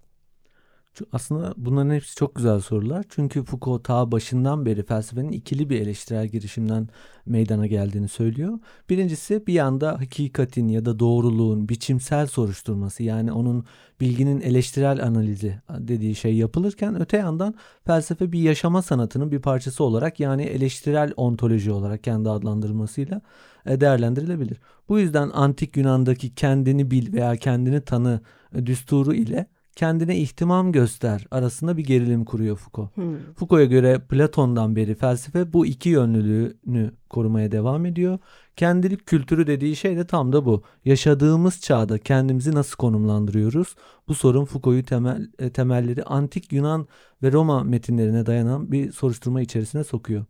Aslında 1.12 1.54
bunların 1.58 1.94
hepsi 1.94 2.16
çok 2.16 2.36
güzel 2.36 2.60
sorular. 2.60 3.06
Çünkü 3.10 3.44
Foucault 3.44 3.84
ta 3.84 4.12
başından 4.12 4.66
beri 4.66 4.84
felsefenin 4.84 5.32
ikili 5.32 5.70
bir 5.70 5.82
eleştirel 5.82 6.28
girişimden 6.28 6.90
meydana 7.26 7.68
geldiğini 7.68 8.08
söylüyor. 8.08 8.60
Birincisi 8.90 9.48
bir 9.48 9.54
yanda 9.54 10.00
hakikatin 10.00 10.68
ya 10.68 10.86
da 10.86 11.00
doğruluğun 11.00 11.70
biçimsel 11.70 12.28
soruşturması 12.28 13.04
yani 13.04 13.32
onun 13.32 13.66
bilginin 14.00 14.42
eleştirel 14.42 15.04
analizi 15.04 15.62
dediği 15.70 16.16
şey 16.16 16.36
yapılırken 16.36 17.02
öte 17.02 17.18
yandan 17.18 17.56
felsefe 17.86 18.32
bir 18.32 18.40
yaşama 18.40 18.82
sanatının 18.82 19.32
bir 19.32 19.40
parçası 19.40 19.84
olarak 19.84 20.20
yani 20.20 20.44
eleştirel 20.44 21.14
ontoloji 21.18 21.72
olarak 21.72 22.04
kendi 22.04 22.30
adlandırılmasıyla 22.30 23.22
e, 23.66 23.82
değerlendirilebilir. 23.82 24.58
Bu 24.90 25.00
yüzden 25.00 25.30
antik 25.34 25.78
Yunan'daki 25.78 26.36
kendini 26.36 26.92
bil 26.92 27.14
veya 27.14 27.36
kendini 27.36 27.82
tanı 27.82 28.22
e, 28.56 28.66
düsturu 28.66 29.14
ile 29.14 29.48
kendine 29.76 30.18
ihtimam 30.18 30.72
göster 30.72 31.28
arasında 31.32 31.78
bir 31.78 31.84
gerilim 31.84 32.26
kuruyor 32.26 32.58
Foucault. 32.58 32.98
Hmm. 32.98 33.34
Foucault'a 33.36 33.66
göre 33.66 34.00
Platon'dan 34.10 34.76
beri 34.76 34.96
felsefe 34.96 35.54
bu 35.54 35.66
iki 35.66 35.90
yönlülüğünü 35.90 36.92
korumaya 37.10 37.52
devam 37.52 37.86
ediyor. 37.86 38.20
Kendilik 38.56 39.06
kültürü 39.06 39.48
dediği 39.48 39.76
şey 39.76 39.98
de 39.98 40.08
tam 40.08 40.34
da 40.34 40.46
bu. 40.46 40.64
Yaşadığımız 40.86 41.62
çağda 41.62 41.98
kendimizi 41.98 42.56
nasıl 42.56 42.76
konumlandırıyoruz? 42.76 43.76
Bu 44.08 44.14
sorun 44.14 44.46
Foucault'u 44.46 44.86
temel, 44.86 45.30
e, 45.40 45.50
temelleri 45.50 46.04
antik 46.04 46.54
Yunan 46.54 46.88
ve 47.24 47.32
Roma 47.32 47.64
metinlerine 47.64 48.26
dayanan 48.26 48.72
bir 48.72 48.92
soruşturma 48.92 49.42
içerisine 49.42 49.84
sokuyor. 49.84 50.26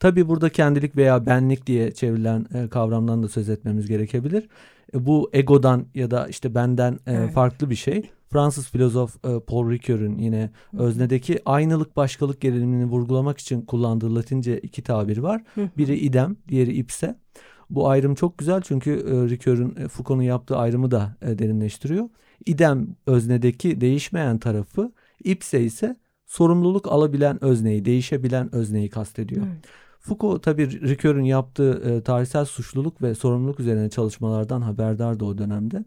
Tabi 0.00 0.28
burada 0.28 0.48
kendilik 0.48 0.96
veya 0.96 1.26
benlik 1.26 1.66
diye 1.66 1.90
çevrilen 1.90 2.46
e, 2.54 2.68
kavramdan 2.68 3.22
da 3.22 3.28
söz 3.28 3.48
etmemiz 3.48 3.86
gerekebilir. 3.86 4.48
E, 4.94 5.06
bu 5.06 5.30
egodan 5.32 5.86
ya 5.94 6.10
da 6.10 6.28
işte 6.28 6.54
benden 6.54 6.98
evet. 7.06 7.32
farklı 7.32 7.70
bir 7.70 7.74
şey. 7.74 8.10
Fransız 8.28 8.68
filozof 8.68 9.16
e, 9.24 9.40
Paul 9.40 9.70
Ricoeur'ün 9.70 10.18
yine 10.18 10.50
öznedeki 10.78 11.40
aynılık 11.44 11.96
başkalık 11.96 12.40
gerilimini 12.40 12.84
vurgulamak 12.84 13.38
için 13.38 13.62
kullandığı 13.62 14.14
Latince 14.14 14.58
iki 14.58 14.82
tabir 14.82 15.18
var. 15.18 15.42
Biri 15.56 15.96
idem, 15.96 16.36
diğeri 16.48 16.72
ipse. 16.72 17.18
Bu 17.70 17.88
ayrım 17.88 18.14
çok 18.14 18.38
güzel 18.38 18.60
çünkü 18.60 18.90
e, 18.90 19.30
Ricoeur'ün 19.30 19.76
e, 19.76 19.88
Foucault'un 19.88 20.22
yaptığı 20.22 20.56
ayrımı 20.56 20.90
da 20.90 21.16
e, 21.22 21.38
derinleştiriyor. 21.38 22.08
İdem 22.46 22.96
öznedeki 23.06 23.80
değişmeyen 23.80 24.38
tarafı, 24.38 24.92
ipse 25.24 25.60
ise 25.60 25.96
sorumluluk 26.26 26.92
alabilen 26.92 27.44
özneyi, 27.44 27.84
değişebilen 27.84 28.54
özneyi 28.54 28.90
kastediyor. 28.90 29.46
Evet. 29.46 29.64
Foucault 30.00 30.42
tabii 30.42 30.80
Ricoeur'ün 30.80 31.24
yaptığı 31.24 31.72
e, 31.72 32.02
tarihsel 32.02 32.44
suçluluk 32.44 33.02
ve 33.02 33.14
sorumluluk 33.14 33.60
üzerine 33.60 33.90
çalışmalardan 33.90 34.60
haberdardı 34.60 35.24
o 35.24 35.38
dönemde. 35.38 35.84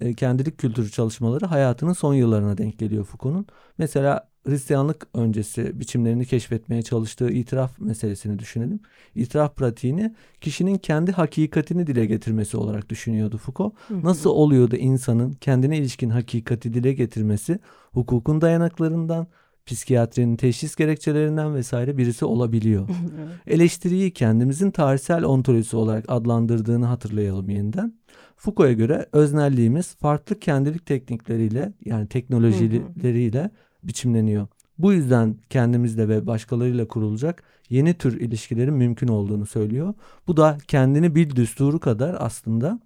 E, 0.00 0.14
kendilik 0.14 0.58
kültürü 0.58 0.90
çalışmaları 0.90 1.46
hayatının 1.46 1.92
son 1.92 2.14
yıllarına 2.14 2.58
denk 2.58 2.78
geliyor 2.78 3.04
Foucault'un. 3.04 3.46
Mesela 3.78 4.30
Hristiyanlık 4.46 5.06
öncesi 5.14 5.80
biçimlerini 5.80 6.26
keşfetmeye 6.26 6.82
çalıştığı 6.82 7.30
itiraf 7.30 7.80
meselesini 7.80 8.38
düşünelim. 8.38 8.80
İtiraf 9.14 9.56
pratiğini 9.56 10.14
kişinin 10.40 10.78
kendi 10.78 11.12
hakikatini 11.12 11.86
dile 11.86 12.06
getirmesi 12.06 12.56
olarak 12.56 12.88
düşünüyordu 12.88 13.38
Foucault. 13.38 13.74
Nasıl 13.90 14.30
oluyordu 14.30 14.76
insanın 14.76 15.32
kendine 15.32 15.78
ilişkin 15.78 16.10
hakikati 16.10 16.74
dile 16.74 16.92
getirmesi 16.92 17.58
hukukun 17.92 18.40
dayanaklarından, 18.40 19.26
psikiyatrinin 19.66 20.36
teşhis 20.36 20.76
gerekçelerinden 20.76 21.54
vesaire 21.54 21.96
birisi 21.96 22.24
olabiliyor. 22.24 22.88
Eleştiriyi 23.46 24.10
kendimizin 24.10 24.70
tarihsel 24.70 25.24
ontolojisi 25.24 25.76
olarak 25.76 26.04
adlandırdığını 26.08 26.86
hatırlayalım 26.86 27.50
yeniden. 27.50 27.94
Foucault'a 28.36 28.72
göre 28.72 29.06
öznelliğimiz 29.12 29.94
farklı 29.94 30.38
kendilik 30.38 30.86
teknikleriyle 30.86 31.72
yani 31.84 32.06
teknolojileriyle 32.06 33.50
biçimleniyor. 33.82 34.46
Bu 34.78 34.92
yüzden 34.92 35.36
kendimizle 35.50 36.08
ve 36.08 36.26
başkalarıyla 36.26 36.88
kurulacak 36.88 37.42
yeni 37.70 37.94
tür 37.94 38.20
ilişkilerin 38.20 38.74
mümkün 38.74 39.08
olduğunu 39.08 39.46
söylüyor. 39.46 39.94
Bu 40.26 40.36
da 40.36 40.58
kendini 40.68 41.14
bil 41.14 41.36
düsturu 41.36 41.80
kadar 41.80 42.16
aslında 42.18 42.80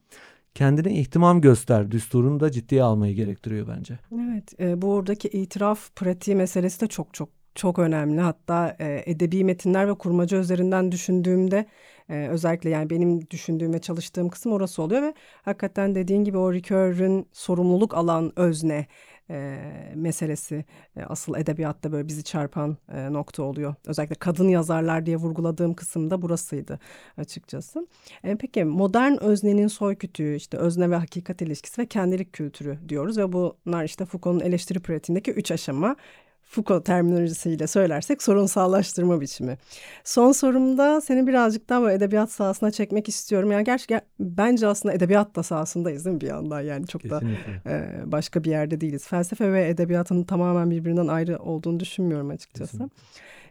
kendine 0.55 0.93
ihtimam 0.93 1.41
göster 1.41 1.91
düsturunu 1.91 2.41
da 2.41 2.51
ciddiye 2.51 2.83
almayı 2.83 3.15
gerektiriyor 3.15 3.69
bence. 3.69 3.99
Evet 4.15 4.61
e, 4.61 4.83
bu 4.83 4.93
oradaki 4.93 5.29
itiraf 5.29 5.97
pratiği 5.97 6.37
meselesi 6.37 6.81
de 6.81 6.87
çok 6.87 7.15
çok 7.15 7.29
çok 7.55 7.79
önemli. 7.79 8.21
Hatta 8.21 8.77
e, 8.79 9.03
edebi 9.07 9.45
metinler 9.45 9.89
ve 9.89 9.95
kurmaca 9.95 10.39
üzerinden 10.39 10.93
düşündüğümde 10.93 11.67
e, 12.09 12.29
özellikle 12.29 12.71
yani 12.71 12.91
benim 12.91 13.31
düşündüğüm 13.31 13.75
ve 13.75 13.79
çalıştığım 13.79 14.29
kısım 14.29 14.53
orası 14.53 14.83
oluyor 14.83 15.03
ve 15.03 15.15
hakikaten 15.43 15.95
dediğin 15.95 16.25
gibi 16.25 16.39
o 16.39 16.53
Ricoeur'ün 16.53 17.29
sorumluluk 17.33 17.95
alan 17.95 18.33
özne 18.37 18.87
e, 19.31 19.59
meselesi 19.95 20.65
e, 20.97 21.03
asıl 21.03 21.37
edebiyatta 21.37 21.93
böyle 21.93 22.09
bizi 22.09 22.25
çarpan 22.25 22.77
e, 22.93 23.13
nokta 23.13 23.43
oluyor. 23.43 23.75
Özellikle 23.87 24.15
kadın 24.15 24.49
yazarlar 24.49 25.07
diye 25.07 25.17
vurguladığım 25.17 25.75
kısım 25.75 26.11
da 26.11 26.23
burasıydı 26.23 26.79
açıkçası. 27.19 27.87
E, 28.25 28.37
peki 28.37 28.65
modern 28.65 29.17
öznenin 29.21 29.69
soykütüğü 29.69 30.37
işte 30.37 30.57
özne 30.57 30.91
ve 30.91 30.97
hakikat 30.97 31.43
ilişkisi 31.43 31.83
ve 31.83 31.87
kendilik 31.87 32.33
kültürü 32.33 32.79
diyoruz 32.89 33.19
ve 33.19 33.33
bunlar 33.33 33.85
işte 33.85 34.05
Foucault'un 34.05 34.47
eleştiri 34.47 34.81
pratiğindeki 34.81 35.31
üç 35.33 35.51
aşama 35.51 35.97
Foucault 36.47 36.85
terminolojisiyle 36.87 37.67
söylersek 37.67 38.23
sorunsallaştırma 38.23 39.21
biçimi. 39.21 39.59
Son 40.05 40.33
sorumda 40.33 41.01
seni 41.01 41.27
birazcık 41.27 41.69
daha 41.69 41.83
böyle 41.83 41.95
edebiyat 41.95 42.31
sahasına 42.31 42.71
çekmek 42.71 43.09
istiyorum. 43.09 43.53
Yani 43.53 43.65
gerçi 43.65 44.01
bence 44.21 44.67
aslında 44.67 44.95
edebiyat 44.95 45.37
da 45.37 45.43
sahasındayız 45.43 46.05
değil 46.05 46.15
mi 46.15 46.21
bir 46.21 46.27
yandan? 46.27 46.61
Yani 46.61 46.87
çok 46.87 47.03
Kesinlikle. 47.03 47.65
da 47.65 47.71
e, 47.71 48.13
başka 48.13 48.45
bir 48.45 48.51
yerde 48.51 48.81
değiliz. 48.81 49.07
Felsefe 49.07 49.53
ve 49.53 49.69
edebiyatın 49.69 50.25
tamamen 50.25 50.71
birbirinden 50.71 51.07
ayrı 51.07 51.39
olduğunu 51.39 51.81
düşünmüyorum 51.81 52.31
açıkçası. 52.31 52.73
Kesinlikle. 52.73 52.97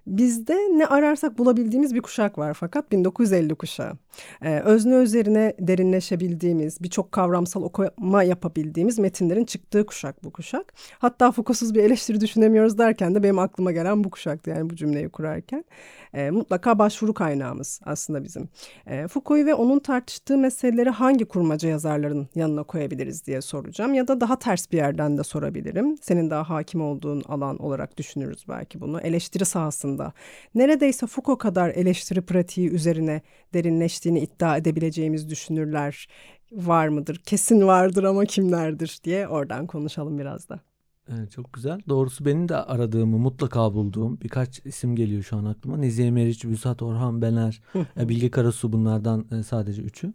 Bizde 0.07 0.53
ne 0.53 0.87
ararsak 0.87 1.37
bulabildiğimiz 1.37 1.95
bir 1.95 2.01
kuşak 2.01 2.37
var 2.37 2.53
fakat 2.53 2.91
1950 2.91 3.55
kuşağı. 3.55 3.93
Ee, 4.41 4.59
özne 4.59 4.95
üzerine 4.95 5.53
derinleşebildiğimiz, 5.59 6.83
birçok 6.83 7.11
kavramsal 7.11 7.63
okuma 7.63 8.23
yapabildiğimiz 8.23 8.99
metinlerin 8.99 9.45
çıktığı 9.45 9.85
kuşak 9.85 10.23
bu 10.23 10.31
kuşak. 10.31 10.73
Hatta 10.99 11.31
Foucault'suz 11.31 11.75
bir 11.75 11.83
eleştiri 11.83 12.21
düşünemiyoruz 12.21 12.77
derken 12.77 13.15
de 13.15 13.23
benim 13.23 13.39
aklıma 13.39 13.71
gelen 13.71 14.03
bu 14.03 14.09
kuşaktı 14.09 14.49
yani 14.49 14.69
bu 14.69 14.75
cümleyi 14.75 15.09
kurarken. 15.09 15.65
Ee, 16.13 16.31
mutlaka 16.31 16.79
başvuru 16.79 17.13
kaynağımız 17.13 17.81
aslında 17.85 18.23
bizim. 18.23 18.49
Ee, 18.87 19.07
Foucault'u 19.07 19.45
ve 19.45 19.53
onun 19.53 19.79
tartıştığı 19.79 20.37
meseleleri 20.37 20.89
hangi 20.89 21.25
kurmaca 21.25 21.69
yazarların 21.69 22.27
yanına 22.35 22.63
koyabiliriz 22.63 23.25
diye 23.25 23.41
soracağım. 23.41 23.93
Ya 23.93 24.07
da 24.07 24.21
daha 24.21 24.39
ters 24.39 24.71
bir 24.71 24.77
yerden 24.77 25.17
de 25.17 25.23
sorabilirim. 25.23 25.97
Senin 26.01 26.29
daha 26.29 26.49
hakim 26.49 26.81
olduğun 26.81 27.23
alan 27.27 27.57
olarak 27.57 27.97
düşünürüz 27.97 28.45
belki 28.49 28.81
bunu. 28.81 29.01
Eleştiri 29.01 29.45
sahasında 29.45 29.92
aslında. 29.93 30.13
Neredeyse 30.55 31.07
Foucault 31.07 31.39
kadar 31.39 31.69
eleştiri 31.69 32.21
pratiği 32.21 32.69
üzerine 32.69 33.21
derinleştiğini 33.53 34.19
iddia 34.19 34.57
edebileceğimiz 34.57 35.29
düşünürler 35.29 36.07
var 36.51 36.87
mıdır? 36.87 37.21
Kesin 37.25 37.67
vardır 37.67 38.03
ama 38.03 38.25
kimlerdir 38.25 38.99
diye 39.03 39.27
oradan 39.27 39.67
konuşalım 39.67 40.19
biraz 40.19 40.49
da. 40.49 40.72
Evet, 41.11 41.31
çok 41.31 41.53
güzel. 41.53 41.79
Doğrusu 41.89 42.25
benim 42.25 42.49
de 42.49 42.55
aradığımı 42.55 43.17
mutlaka 43.17 43.73
bulduğum 43.73 44.19
birkaç 44.21 44.65
isim 44.65 44.95
geliyor 44.95 45.23
şu 45.23 45.37
an 45.37 45.45
aklıma. 45.45 45.77
Nezihe 45.77 46.11
Meriç, 46.11 46.45
Büsat 46.45 46.81
Orhan 46.81 47.21
Bener, 47.21 47.61
Bilge 47.97 48.31
Karasu 48.31 48.73
bunlardan 48.73 49.25
e, 49.31 49.43
sadece 49.43 49.81
üçü. 49.81 50.13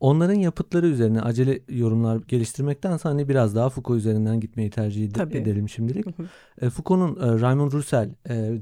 Onların 0.00 0.34
yapıtları 0.34 0.86
üzerine 0.86 1.20
acele 1.20 1.60
yorumlar 1.68 2.20
geliştirmekten 2.28 2.98
hani 3.02 3.28
biraz 3.28 3.54
daha 3.54 3.68
Foucault 3.70 3.98
üzerinden 3.98 4.40
gitmeyi 4.40 4.70
tercih 4.70 5.10
Tabii. 5.10 5.36
edelim 5.36 5.68
şimdilik. 5.68 6.06
e, 6.60 6.70
Foucault'un 6.70 7.28
e, 7.28 7.40
Raymond 7.40 7.72
Roussel, 7.72 8.10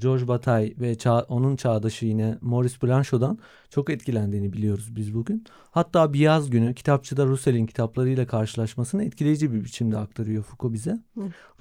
George 0.00 0.28
Bataille 0.28 0.74
ve 0.80 0.94
çağ, 0.94 1.20
onun 1.28 1.56
çağdaşı 1.56 2.06
yine 2.06 2.38
Maurice 2.40 2.76
Blanchot'dan 2.82 3.38
çok 3.70 3.90
etkilendiğini 3.90 4.52
biliyoruz 4.52 4.96
biz 4.96 5.14
bugün. 5.14 5.44
Hatta 5.70 6.12
bir 6.12 6.20
yaz 6.20 6.50
günü 6.50 6.74
kitapçıda 6.74 7.26
Roussell'in 7.26 7.66
kitaplarıyla 7.66 8.26
karşılaşmasını 8.26 9.04
etkileyici 9.04 9.52
bir 9.52 9.64
biçimde 9.64 9.96
aktarıyor 9.98 10.42
Foucault 10.42 10.74
bize. 10.74 10.98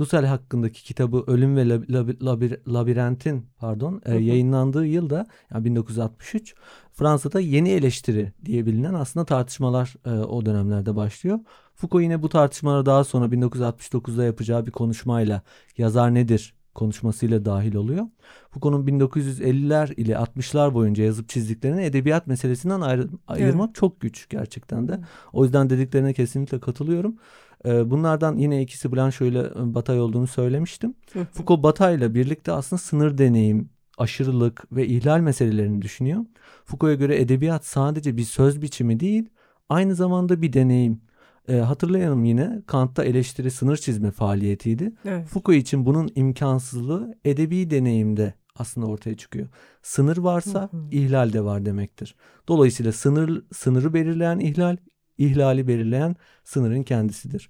Husserl 0.06 0.26
hakkındaki 0.26 0.84
kitabı 0.84 1.24
Ölüm 1.28 1.56
ve 1.56 1.70
Labir 1.70 2.60
Labirentin 2.68 3.46
pardon 3.58 4.02
e, 4.06 4.16
yayınlandığı 4.16 4.86
yılda 4.86 5.28
yani 5.54 5.66
1963 5.66 6.56
Fransa'da 6.94 7.40
yeni 7.40 7.70
eleştiri 7.70 8.34
diye 8.46 8.66
bilinen 8.66 8.94
aslında 8.94 9.26
tartışmalar 9.26 9.96
e, 10.06 10.10
o 10.10 10.46
dönemlerde 10.46 10.96
başlıyor. 10.96 11.40
Foucault 11.76 12.04
yine 12.04 12.22
bu 12.22 12.30
tartışmalara 12.30 12.86
daha 12.86 13.04
sonra 13.04 13.26
1969'da 13.26 14.24
yapacağı 14.24 14.66
bir 14.66 14.72
konuşmayla 14.72 15.42
yazar 15.78 16.14
nedir 16.14 16.54
konuşmasıyla 16.76 17.46
dahil 17.46 17.76
oluyor. 17.76 18.06
Foucault'un 18.52 18.88
1950'ler 18.88 19.94
ile 19.96 20.14
60'lar 20.14 20.74
boyunca 20.74 21.04
yazıp 21.04 21.30
çizdiklerini 21.30 21.84
edebiyat 21.84 22.28
meselesinden 22.28 22.82
ayırmak 23.28 23.68
evet. 23.68 23.76
çok 23.76 24.02
güç 24.02 24.30
gerçekten 24.30 24.88
de. 24.88 25.00
O 25.34 25.44
yüzden 25.44 25.70
dediklerine 25.70 26.14
kesinlikle 26.14 26.60
katılıyorum. 26.60 27.16
Ee, 27.66 27.92
bunlardan 27.92 28.38
yine 28.38 28.62
ikisi 28.62 28.92
Blanchot 28.92 29.28
ile 29.28 29.50
Bataille 29.56 30.02
olduğunu 30.02 30.28
söylemiştim. 30.28 30.94
Foucault 31.32 31.64
Bataille 31.64 31.98
ile 31.98 32.14
birlikte 32.14 32.52
aslında 32.52 32.82
sınır 32.82 33.18
deneyim, 33.18 33.70
aşırılık 33.98 34.72
ve 34.72 34.88
ihlal 34.88 35.20
meselelerini 35.20 35.82
düşünüyor. 35.82 36.26
Foucault'a 36.66 36.94
göre 36.94 37.22
edebiyat 37.22 37.66
sadece 37.66 38.18
bir 38.18 38.24
söz 38.24 38.62
biçimi 38.62 39.00
değil, 39.00 39.30
aynı 39.70 39.96
zamanda 39.96 40.42
bir 40.42 40.54
deneyim. 40.54 41.02
E, 41.50 41.56
hatırlayalım 41.56 42.24
yine 42.24 42.62
Kant'ta 42.68 43.04
eleştiri 43.04 43.52
sınır 43.52 43.78
çizme 43.78 44.12
faaliyetiydi. 44.12 44.94
Evet. 45.06 45.28
Foucault 45.28 45.62
için 45.62 45.86
bunun 45.86 46.10
imkansızlığı 46.16 47.16
edebi 47.26 47.70
deneyimde 47.70 48.34
aslında 48.56 48.88
ortaya 48.88 49.18
çıkıyor. 49.18 49.48
Sınır 49.82 50.18
varsa 50.18 50.70
hı 50.72 50.78
hı. 50.78 50.82
ihlal 50.92 51.34
de 51.34 51.44
var 51.44 51.66
demektir. 51.66 52.16
Dolayısıyla 52.48 52.92
sınır 52.92 53.44
sınırı 53.54 53.94
belirleyen 53.94 54.40
ihlal, 54.40 54.78
ihlali 55.18 55.68
belirleyen 55.68 56.16
sınırın 56.44 56.84
kendisidir. 56.84 57.50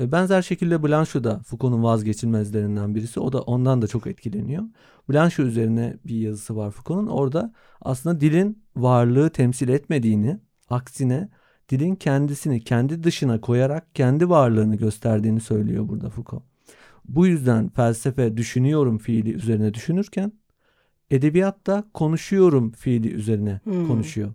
E, 0.00 0.12
benzer 0.12 0.42
şekilde 0.42 0.82
Blanchot 0.82 1.24
da 1.24 1.38
Foucault'un 1.38 1.82
vazgeçilmezlerinden 1.82 2.94
birisi. 2.94 3.20
O 3.20 3.32
da 3.32 3.42
ondan 3.42 3.82
da 3.82 3.86
çok 3.86 4.06
etkileniyor. 4.06 4.62
Blanchot 5.10 5.46
üzerine 5.46 5.96
bir 6.04 6.16
yazısı 6.16 6.56
var 6.56 6.70
Foucault'un. 6.70 7.06
Orada 7.06 7.52
aslında 7.80 8.20
dilin 8.20 8.64
varlığı 8.76 9.30
temsil 9.30 9.68
etmediğini, 9.68 10.40
aksine 10.70 11.28
dilin 11.68 11.94
kendisini 11.94 12.64
kendi 12.64 13.02
dışına 13.02 13.40
koyarak 13.40 13.94
kendi 13.94 14.28
varlığını 14.28 14.76
gösterdiğini 14.76 15.40
söylüyor 15.40 15.88
burada 15.88 16.10
Foucault. 16.10 16.42
Bu 17.08 17.26
yüzden 17.26 17.68
felsefe 17.68 18.36
düşünüyorum 18.36 18.98
fiili 18.98 19.32
üzerine 19.32 19.74
düşünürken 19.74 20.32
edebiyatta 21.10 21.84
konuşuyorum 21.94 22.70
fiili 22.70 23.12
üzerine 23.12 23.60
hmm. 23.64 23.86
konuşuyor. 23.86 24.34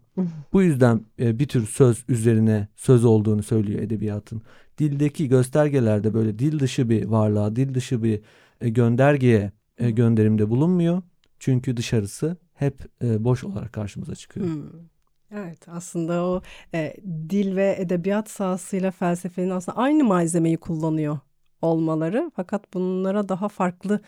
Bu 0.53 0.61
yüzden 0.61 1.01
e, 1.19 1.39
bir 1.39 1.47
tür 1.47 1.67
söz 1.67 2.03
üzerine 2.07 2.67
söz 2.75 3.05
olduğunu 3.05 3.43
söylüyor 3.43 3.81
edebiyatın. 3.81 4.41
Dildeki 4.77 5.27
göstergelerde 5.27 6.13
böyle 6.13 6.39
dil 6.39 6.59
dışı 6.59 6.89
bir 6.89 7.05
varlığa, 7.05 7.55
dil 7.55 7.73
dışı 7.73 8.03
bir 8.03 8.21
e, 8.61 8.69
göndergeye 8.69 9.51
e, 9.77 9.91
gönderimde 9.91 10.49
bulunmuyor. 10.49 11.01
Çünkü 11.39 11.77
dışarısı 11.77 12.37
hep 12.53 12.79
e, 13.03 13.23
boş 13.23 13.43
olarak 13.43 13.73
karşımıza 13.73 14.15
çıkıyor. 14.15 14.45
Hmm. 14.45 14.63
Evet 15.35 15.67
aslında 15.67 16.25
o 16.25 16.41
e, 16.73 16.93
dil 17.29 17.55
ve 17.55 17.75
edebiyat 17.79 18.29
sahasıyla 18.29 18.91
felsefenin 18.91 19.49
aslında 19.49 19.77
aynı 19.77 20.03
malzemeyi 20.03 20.57
kullanıyor 20.57 21.19
olmaları 21.61 22.31
fakat 22.35 22.73
bunlara 22.73 23.29
daha 23.29 23.49
farklı 23.49 23.99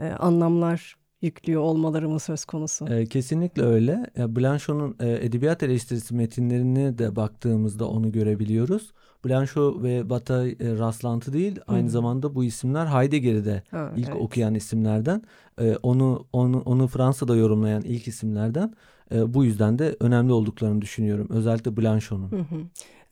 e, 0.00 0.08
anlamlar 0.08 0.96
yüklüyor 1.22 1.62
olmaları 1.62 2.08
mı 2.08 2.20
söz 2.20 2.44
konusu? 2.44 2.88
E, 2.88 3.06
kesinlikle 3.06 3.62
öyle. 3.62 4.06
Blanchot'un 4.16 4.96
e, 5.00 5.12
edebiyat 5.12 5.62
eleştirisi 5.62 6.14
metinlerine 6.14 6.98
de 6.98 7.16
baktığımızda 7.16 7.88
onu 7.88 8.12
görebiliyoruz. 8.12 8.92
Blanchot 9.24 9.82
ve 9.82 10.10
Bata 10.10 10.48
e, 10.48 10.54
rastlantı 10.60 11.32
değil. 11.32 11.56
Hı. 11.56 11.62
Aynı 11.66 11.90
zamanda 11.90 12.34
bu 12.34 12.44
isimler 12.44 12.86
Heidegger'i 12.86 13.44
de 13.44 13.62
ha, 13.70 13.92
ilk 13.96 14.08
evet. 14.08 14.20
okuyan 14.20 14.54
isimlerden. 14.54 15.22
E, 15.60 15.76
onu 15.82 16.26
onu 16.32 16.62
onu 16.64 16.86
Fransa'da 16.86 17.36
yorumlayan 17.36 17.82
ilk 17.82 18.08
isimlerden. 18.08 18.74
E, 19.12 19.34
bu 19.34 19.44
yüzden 19.44 19.78
de 19.78 19.96
önemli 20.00 20.32
olduklarını 20.32 20.82
düşünüyorum. 20.82 21.26
Özellikle 21.30 21.76
Blanchot'un. 21.76 22.30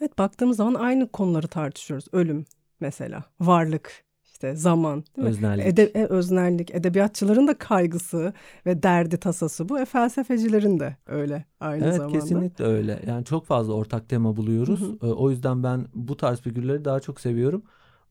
Evet 0.01 0.19
baktığımız 0.19 0.57
zaman 0.57 0.75
aynı 0.75 1.09
konuları 1.09 1.49
tartışıyoruz. 1.49 2.07
Ölüm 2.13 2.45
mesela, 2.81 3.25
varlık, 3.41 4.05
işte 4.25 4.57
zaman, 4.57 5.05
değil 5.17 5.29
mi? 5.29 5.31
Öznellik. 5.31 5.67
Ede, 5.67 5.83
e, 5.83 6.05
öznellik, 6.05 6.75
edebiyatçıların 6.75 7.49
da 7.49 7.59
kaygısı 7.59 8.33
ve 8.67 8.83
derdi 8.83 9.17
tasası 9.17 9.69
bu. 9.69 9.81
E, 9.81 9.85
felsefecilerin 9.85 10.81
de 10.81 10.97
öyle 11.07 11.45
aynı 11.61 11.85
evet, 11.85 11.95
zamanda. 11.95 12.17
Evet 12.17 12.23
kesinlikle 12.23 12.65
öyle. 12.65 13.03
Yani 13.07 13.25
çok 13.25 13.47
fazla 13.47 13.73
ortak 13.73 14.09
tema 14.09 14.37
buluyoruz. 14.37 14.81
Hı 14.81 15.07
hı. 15.07 15.11
E, 15.11 15.13
o 15.13 15.31
yüzden 15.31 15.63
ben 15.63 15.87
bu 15.95 16.17
tarz 16.17 16.41
figürleri 16.41 16.85
daha 16.85 17.01
çok 17.01 17.21
seviyorum. 17.21 17.63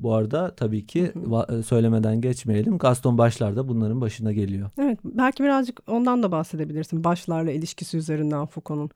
Bu 0.03 0.13
arada 0.13 0.55
tabii 0.55 0.85
ki 0.85 1.11
hı 1.13 1.35
hı. 1.35 1.63
söylemeden 1.63 2.21
geçmeyelim. 2.21 2.77
Gaston 2.77 3.17
Başlar 3.17 3.55
da 3.55 3.67
bunların 3.67 4.01
başına 4.01 4.31
geliyor. 4.31 4.69
Evet 4.79 4.99
belki 5.03 5.43
birazcık 5.43 5.81
ondan 5.87 6.23
da 6.23 6.31
bahsedebilirsin. 6.31 7.03
Başlarla 7.03 7.51
ilişkisi 7.51 7.97
üzerinden 7.97 8.45
Foucault'un. 8.45 8.89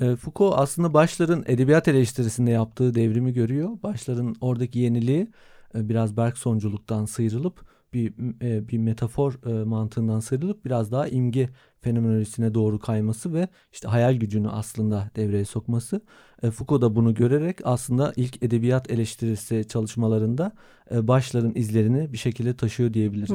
E, 0.00 0.16
Foucault 0.16 0.54
aslında 0.58 0.94
Başlar'ın 0.94 1.44
edebiyat 1.46 1.88
eleştirisinde 1.88 2.50
yaptığı 2.50 2.94
devrimi 2.94 3.32
görüyor. 3.32 3.70
Başlar'ın 3.82 4.36
oradaki 4.40 4.78
yeniliği 4.78 5.28
e, 5.74 5.88
biraz 5.88 6.16
Bergsonculuktan 6.16 7.04
sıyrılıp 7.04 7.64
bir 7.92 8.14
e, 8.42 8.68
bir 8.68 8.78
metafor 8.78 9.38
e, 9.46 9.64
mantığından 9.64 10.20
sıyrılıp 10.20 10.64
biraz 10.64 10.92
daha 10.92 11.08
imge 11.08 11.48
fenomenolojisine 11.80 12.54
doğru 12.54 12.78
kayması 12.78 13.34
ve 13.34 13.48
işte 13.72 13.88
hayal 13.88 14.14
gücünü 14.14 14.48
aslında 14.48 15.10
devreye 15.16 15.44
sokması. 15.44 16.00
E, 16.42 16.50
Foucault 16.50 16.82
da 16.82 16.96
bunu 16.96 17.14
görerek 17.14 17.58
aslında 17.64 18.12
ilk 18.16 18.42
edebiyat 18.42 18.90
eleştirisi 18.90 19.68
çalışmalarında 19.68 20.52
e, 20.90 21.08
başların 21.08 21.52
izlerini 21.54 22.12
bir 22.12 22.18
şekilde 22.18 22.56
taşıyor 22.56 22.94
diyebiliriz. 22.94 23.30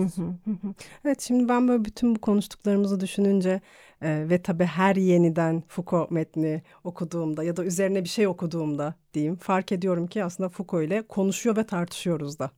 evet 1.05 1.21
şimdi 1.21 1.49
ben 1.49 1.67
böyle 1.67 1.86
bütün 1.86 2.15
bu 2.15 2.19
konuştuklarımızı 2.19 2.99
düşününce 2.99 3.62
e, 4.01 4.29
ve 4.29 4.41
tabii 4.41 4.65
her 4.65 4.95
yeniden 4.95 5.63
Foucault 5.67 6.12
metni 6.12 6.62
okuduğumda 6.84 7.43
ya 7.43 7.58
da 7.58 7.65
üzerine 7.65 8.03
bir 8.03 8.10
şey 8.10 8.27
okuduğumda 8.27 8.95
diyeyim 9.13 9.36
fark 9.36 9.71
ediyorum 9.71 10.08
ki 10.08 10.23
aslında 10.23 10.49
Foucault 10.49 10.88
ile 10.88 11.01
konuşuyor 11.01 11.58
ve 11.58 11.65
tartışıyoruz 11.65 12.39
da 12.39 12.51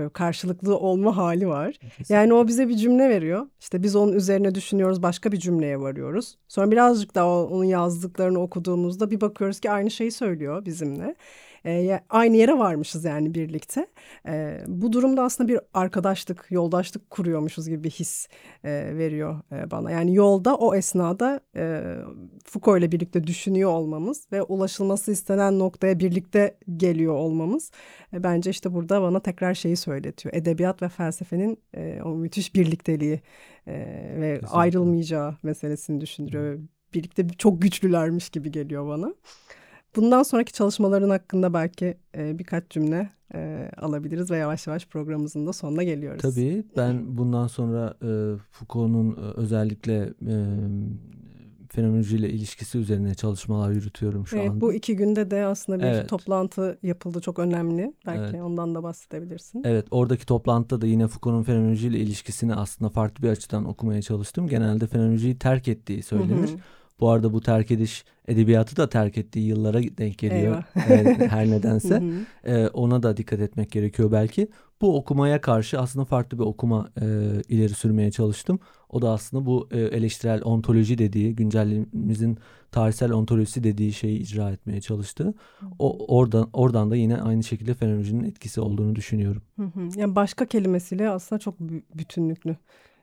böyle 0.00 0.12
karşılıklı 0.12 0.76
olma 0.76 1.16
hali 1.16 1.48
var. 1.48 1.72
Kesinlikle. 1.72 2.14
Yani 2.14 2.34
o 2.34 2.46
bize 2.46 2.68
bir 2.68 2.76
cümle 2.76 3.08
veriyor. 3.08 3.46
İşte 3.60 3.82
biz 3.82 3.96
onun 3.96 4.12
üzerine 4.12 4.54
düşünüyoruz, 4.54 5.02
başka 5.02 5.32
bir 5.32 5.36
cümleye 5.36 5.80
varıyoruz. 5.80 6.38
Sonra 6.48 6.70
birazcık 6.70 7.14
daha 7.14 7.44
onun 7.44 7.64
yazdıklarını 7.64 8.42
okuduğumuzda 8.42 9.10
bir 9.10 9.20
bakıyoruz 9.20 9.60
ki 9.60 9.70
aynı 9.70 9.90
şeyi 9.90 10.12
söylüyor 10.12 10.64
bizimle 10.64 11.14
e, 11.66 12.00
aynı 12.10 12.36
yere 12.36 12.58
varmışız 12.58 13.04
yani 13.04 13.34
birlikte. 13.34 13.86
E, 14.28 14.60
bu 14.66 14.92
durumda 14.92 15.22
aslında 15.22 15.48
bir 15.48 15.60
arkadaşlık, 15.74 16.46
yoldaşlık 16.50 17.10
kuruyormuşuz 17.10 17.68
gibi 17.68 17.84
bir 17.84 17.90
his 17.90 18.28
e, 18.64 18.70
veriyor 18.96 19.40
e, 19.52 19.70
bana. 19.70 19.90
Yani 19.90 20.14
yolda 20.14 20.54
o 20.56 20.74
esnada 20.74 21.40
e, 21.56 21.82
Foucault 22.44 22.78
ile 22.78 22.92
birlikte 22.92 23.26
düşünüyor 23.26 23.70
olmamız 23.70 24.26
ve 24.32 24.42
ulaşılması 24.42 25.12
istenen 25.12 25.58
noktaya 25.58 25.98
birlikte 25.98 26.56
geliyor 26.76 27.14
olmamız 27.14 27.70
e, 28.12 28.22
bence 28.22 28.50
işte 28.50 28.74
burada 28.74 29.02
bana 29.02 29.20
tekrar 29.20 29.54
şeyi 29.54 29.76
söyletiyor. 29.76 30.34
Edebiyat 30.34 30.82
ve 30.82 30.88
felsefenin 30.88 31.58
e, 31.74 32.02
o 32.04 32.08
müthiş 32.08 32.54
birlikteliği 32.54 33.20
e, 33.66 33.72
ve 34.20 34.34
Kesinlikle. 34.34 34.58
ayrılmayacağı 34.58 35.36
meselesini 35.42 36.00
düşündürüyor. 36.00 36.58
Birlikte 36.94 37.28
çok 37.28 37.62
güçlülermiş 37.62 38.30
gibi 38.30 38.50
geliyor 38.50 38.88
bana. 38.88 39.14
Bundan 39.96 40.22
sonraki 40.22 40.52
çalışmaların 40.52 41.10
hakkında 41.10 41.54
belki 41.54 41.96
e, 42.16 42.38
birkaç 42.38 42.70
cümle 42.70 43.10
e, 43.34 43.70
alabiliriz 43.76 44.30
ve 44.30 44.36
yavaş 44.36 44.66
yavaş 44.66 44.86
programımızın 44.86 45.46
da 45.46 45.52
sonuna 45.52 45.82
geliyoruz. 45.82 46.22
Tabii 46.22 46.64
ben 46.76 47.02
bundan 47.18 47.46
sonra 47.46 47.94
e, 48.02 48.10
Foucault'un 48.50 49.10
e, 49.10 49.20
özellikle 49.20 50.12
e, 50.26 50.34
fenomenolojiyle 51.68 52.30
ilişkisi 52.30 52.78
üzerine 52.78 53.14
çalışmalar 53.14 53.70
yürütüyorum 53.70 54.26
şu 54.26 54.36
evet, 54.36 54.50
anda. 54.50 54.60
Bu 54.60 54.72
iki 54.72 54.96
günde 54.96 55.30
de 55.30 55.44
aslında 55.44 55.78
bir 55.78 55.84
evet. 55.84 56.08
toplantı 56.08 56.78
yapıldı 56.82 57.20
çok 57.20 57.38
önemli. 57.38 57.94
Belki 58.06 58.30
evet. 58.30 58.42
ondan 58.42 58.74
da 58.74 58.82
bahsedebilirsin. 58.82 59.62
Evet 59.64 59.86
oradaki 59.90 60.26
toplantıda 60.26 60.80
da 60.80 60.86
yine 60.86 61.08
Foucault'un 61.08 61.42
fenomenolojiyle 61.42 61.98
ilişkisini 61.98 62.54
aslında 62.54 62.90
farklı 62.90 63.22
bir 63.22 63.28
açıdan 63.28 63.64
okumaya 63.64 64.02
çalıştım. 64.02 64.48
Genelde 64.48 64.86
fenomenolojiyi 64.86 65.38
terk 65.38 65.68
ettiği 65.68 66.02
söylenir. 66.02 66.48
Hı 66.48 66.52
hı. 66.52 66.58
Bu 67.00 67.10
arada 67.10 67.32
bu 67.32 67.40
terk 67.40 67.70
ediş 67.70 68.04
edebiyatı 68.28 68.76
da 68.76 68.88
terk 68.88 69.18
ettiği 69.18 69.46
yıllara 69.46 69.82
denk 69.82 70.18
geliyor. 70.18 70.62
e, 70.76 71.28
her 71.28 71.50
nedense. 71.50 72.02
e, 72.44 72.66
ona 72.66 73.02
da 73.02 73.16
dikkat 73.16 73.40
etmek 73.40 73.70
gerekiyor 73.70 74.12
belki. 74.12 74.48
Bu 74.80 74.96
okumaya 74.96 75.40
karşı 75.40 75.80
aslında 75.80 76.04
farklı 76.04 76.38
bir 76.38 76.44
okuma 76.44 76.88
e, 77.00 77.06
ileri 77.48 77.74
sürmeye 77.74 78.10
çalıştım. 78.10 78.58
O 78.90 79.02
da 79.02 79.10
aslında 79.10 79.46
bu 79.46 79.68
e, 79.70 79.78
eleştirel 79.80 80.42
ontoloji 80.44 80.98
dediği, 80.98 81.36
güncelliğimizin 81.36 82.38
tarihsel 82.70 83.12
ontolojisi 83.12 83.64
dediği 83.64 83.92
şeyi 83.92 84.18
icra 84.18 84.50
etmeye 84.50 84.80
çalıştı. 84.80 85.34
O 85.78 86.16
oradan 86.18 86.50
oradan 86.52 86.90
da 86.90 86.96
yine 86.96 87.22
aynı 87.22 87.44
şekilde 87.44 87.74
fenomenolojinin 87.74 88.24
etkisi 88.24 88.60
olduğunu 88.60 88.96
düşünüyorum. 88.96 89.42
Yani 89.96 90.14
başka 90.14 90.46
kelimesiyle 90.46 91.08
aslında 91.08 91.38
çok 91.40 91.60
bütünlüklü 91.94 92.56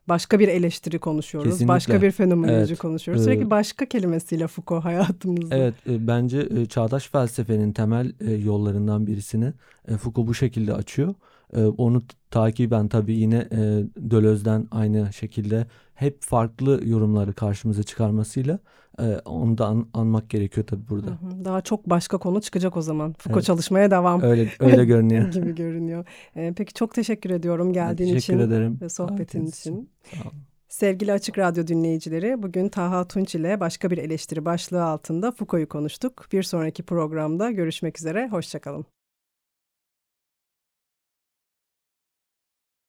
başka 0.10 0.40
bir 0.40 0.48
eleştiri 0.48 1.00
konuşuyoruz. 1.00 1.52
Kesinlikle. 1.52 1.74
Başka 1.74 2.02
bir 2.02 2.12
fenomenoloji 2.12 2.70
Evet. 2.72 2.80
konuşuyoruz. 2.80 3.24
Sürekli 3.24 3.44
Ee, 3.46 3.50
başka 3.50 3.86
kelimesiyle 3.86 4.48
Foucault 4.48 4.86
hayatımızda. 4.86 5.56
Evet, 5.58 5.74
e, 5.90 6.08
bence 6.08 6.48
e, 6.58 6.66
çağdaş 6.66 7.08
felsefenin 7.08 7.72
temel 7.72 8.12
e, 8.20 8.32
yollarından 8.34 9.08
birisini 9.08 9.54
e, 9.88 9.98
Foucault 9.98 10.28
bu 10.28 10.34
şekilde 10.34 10.74
açıyor. 10.74 11.14
E, 11.56 11.64
onu 11.66 12.02
takiben 12.32 12.88
tabii 12.88 13.14
yine 13.14 13.36
e, 13.52 13.58
Deleuze'den 13.98 14.68
aynı 14.72 15.14
şekilde 15.14 15.66
hep 15.98 16.22
farklı 16.24 16.82
yorumları 16.86 17.34
karşımıza 17.34 17.84
çıkarmasıyla 17.84 18.60
e, 19.00 19.04
onu 19.26 19.58
da 19.58 19.66
an- 19.68 19.88
anmak 19.94 20.30
gerekiyor 20.30 20.68
tabii 20.68 20.88
burada. 20.90 21.08
Hı 21.12 21.14
hı. 21.14 21.46
Daha 21.46 21.62
çok 21.62 21.90
başka 21.90 22.18
konu 22.18 22.42
çıkacak 22.42 22.78
o 22.78 22.82
zaman. 22.82 23.14
Foucault 23.14 23.36
Evet. 23.38 23.46
çalışmaya 23.46 23.92
devam 23.92 24.22
Öyle 24.22 24.50
öyle 24.60 24.86
görünüyor. 24.92 25.32
gibi 25.32 25.56
görünüyor. 25.56 26.06
Ee, 26.36 26.54
peki 26.58 26.74
çok 26.74 26.94
teşekkür 26.94 27.30
ediyorum 27.30 27.74
geldiğin 27.74 28.14
Teşekkür 28.14 28.34
için 28.44 28.50
ederim. 28.50 28.78
ve 28.82 28.90
sohbetin 28.90 29.18
Davetiniz 29.18 29.60
için. 29.60 29.90
Sağ 30.14 30.22
olun. 30.22 30.34
Sevgili 30.70 31.12
Açık 31.12 31.38
Radyo 31.38 31.68
dinleyicileri, 31.68 32.44
bugün 32.44 32.70
Taha 32.70 33.08
Tunç 33.08 33.36
ile 33.36 33.60
başka 33.60 33.92
bir 33.92 33.98
eleştiri 33.98 34.46
başlığı 34.46 34.84
altında 34.84 35.32
Foucault'u 35.32 35.70
konuştuk. 35.70 36.26
Bir 36.32 36.44
sonraki 36.44 36.84
programda 36.84 37.52
görüşmek 37.52 38.00
üzere, 38.00 38.28
hoşçakalın. 38.30 38.86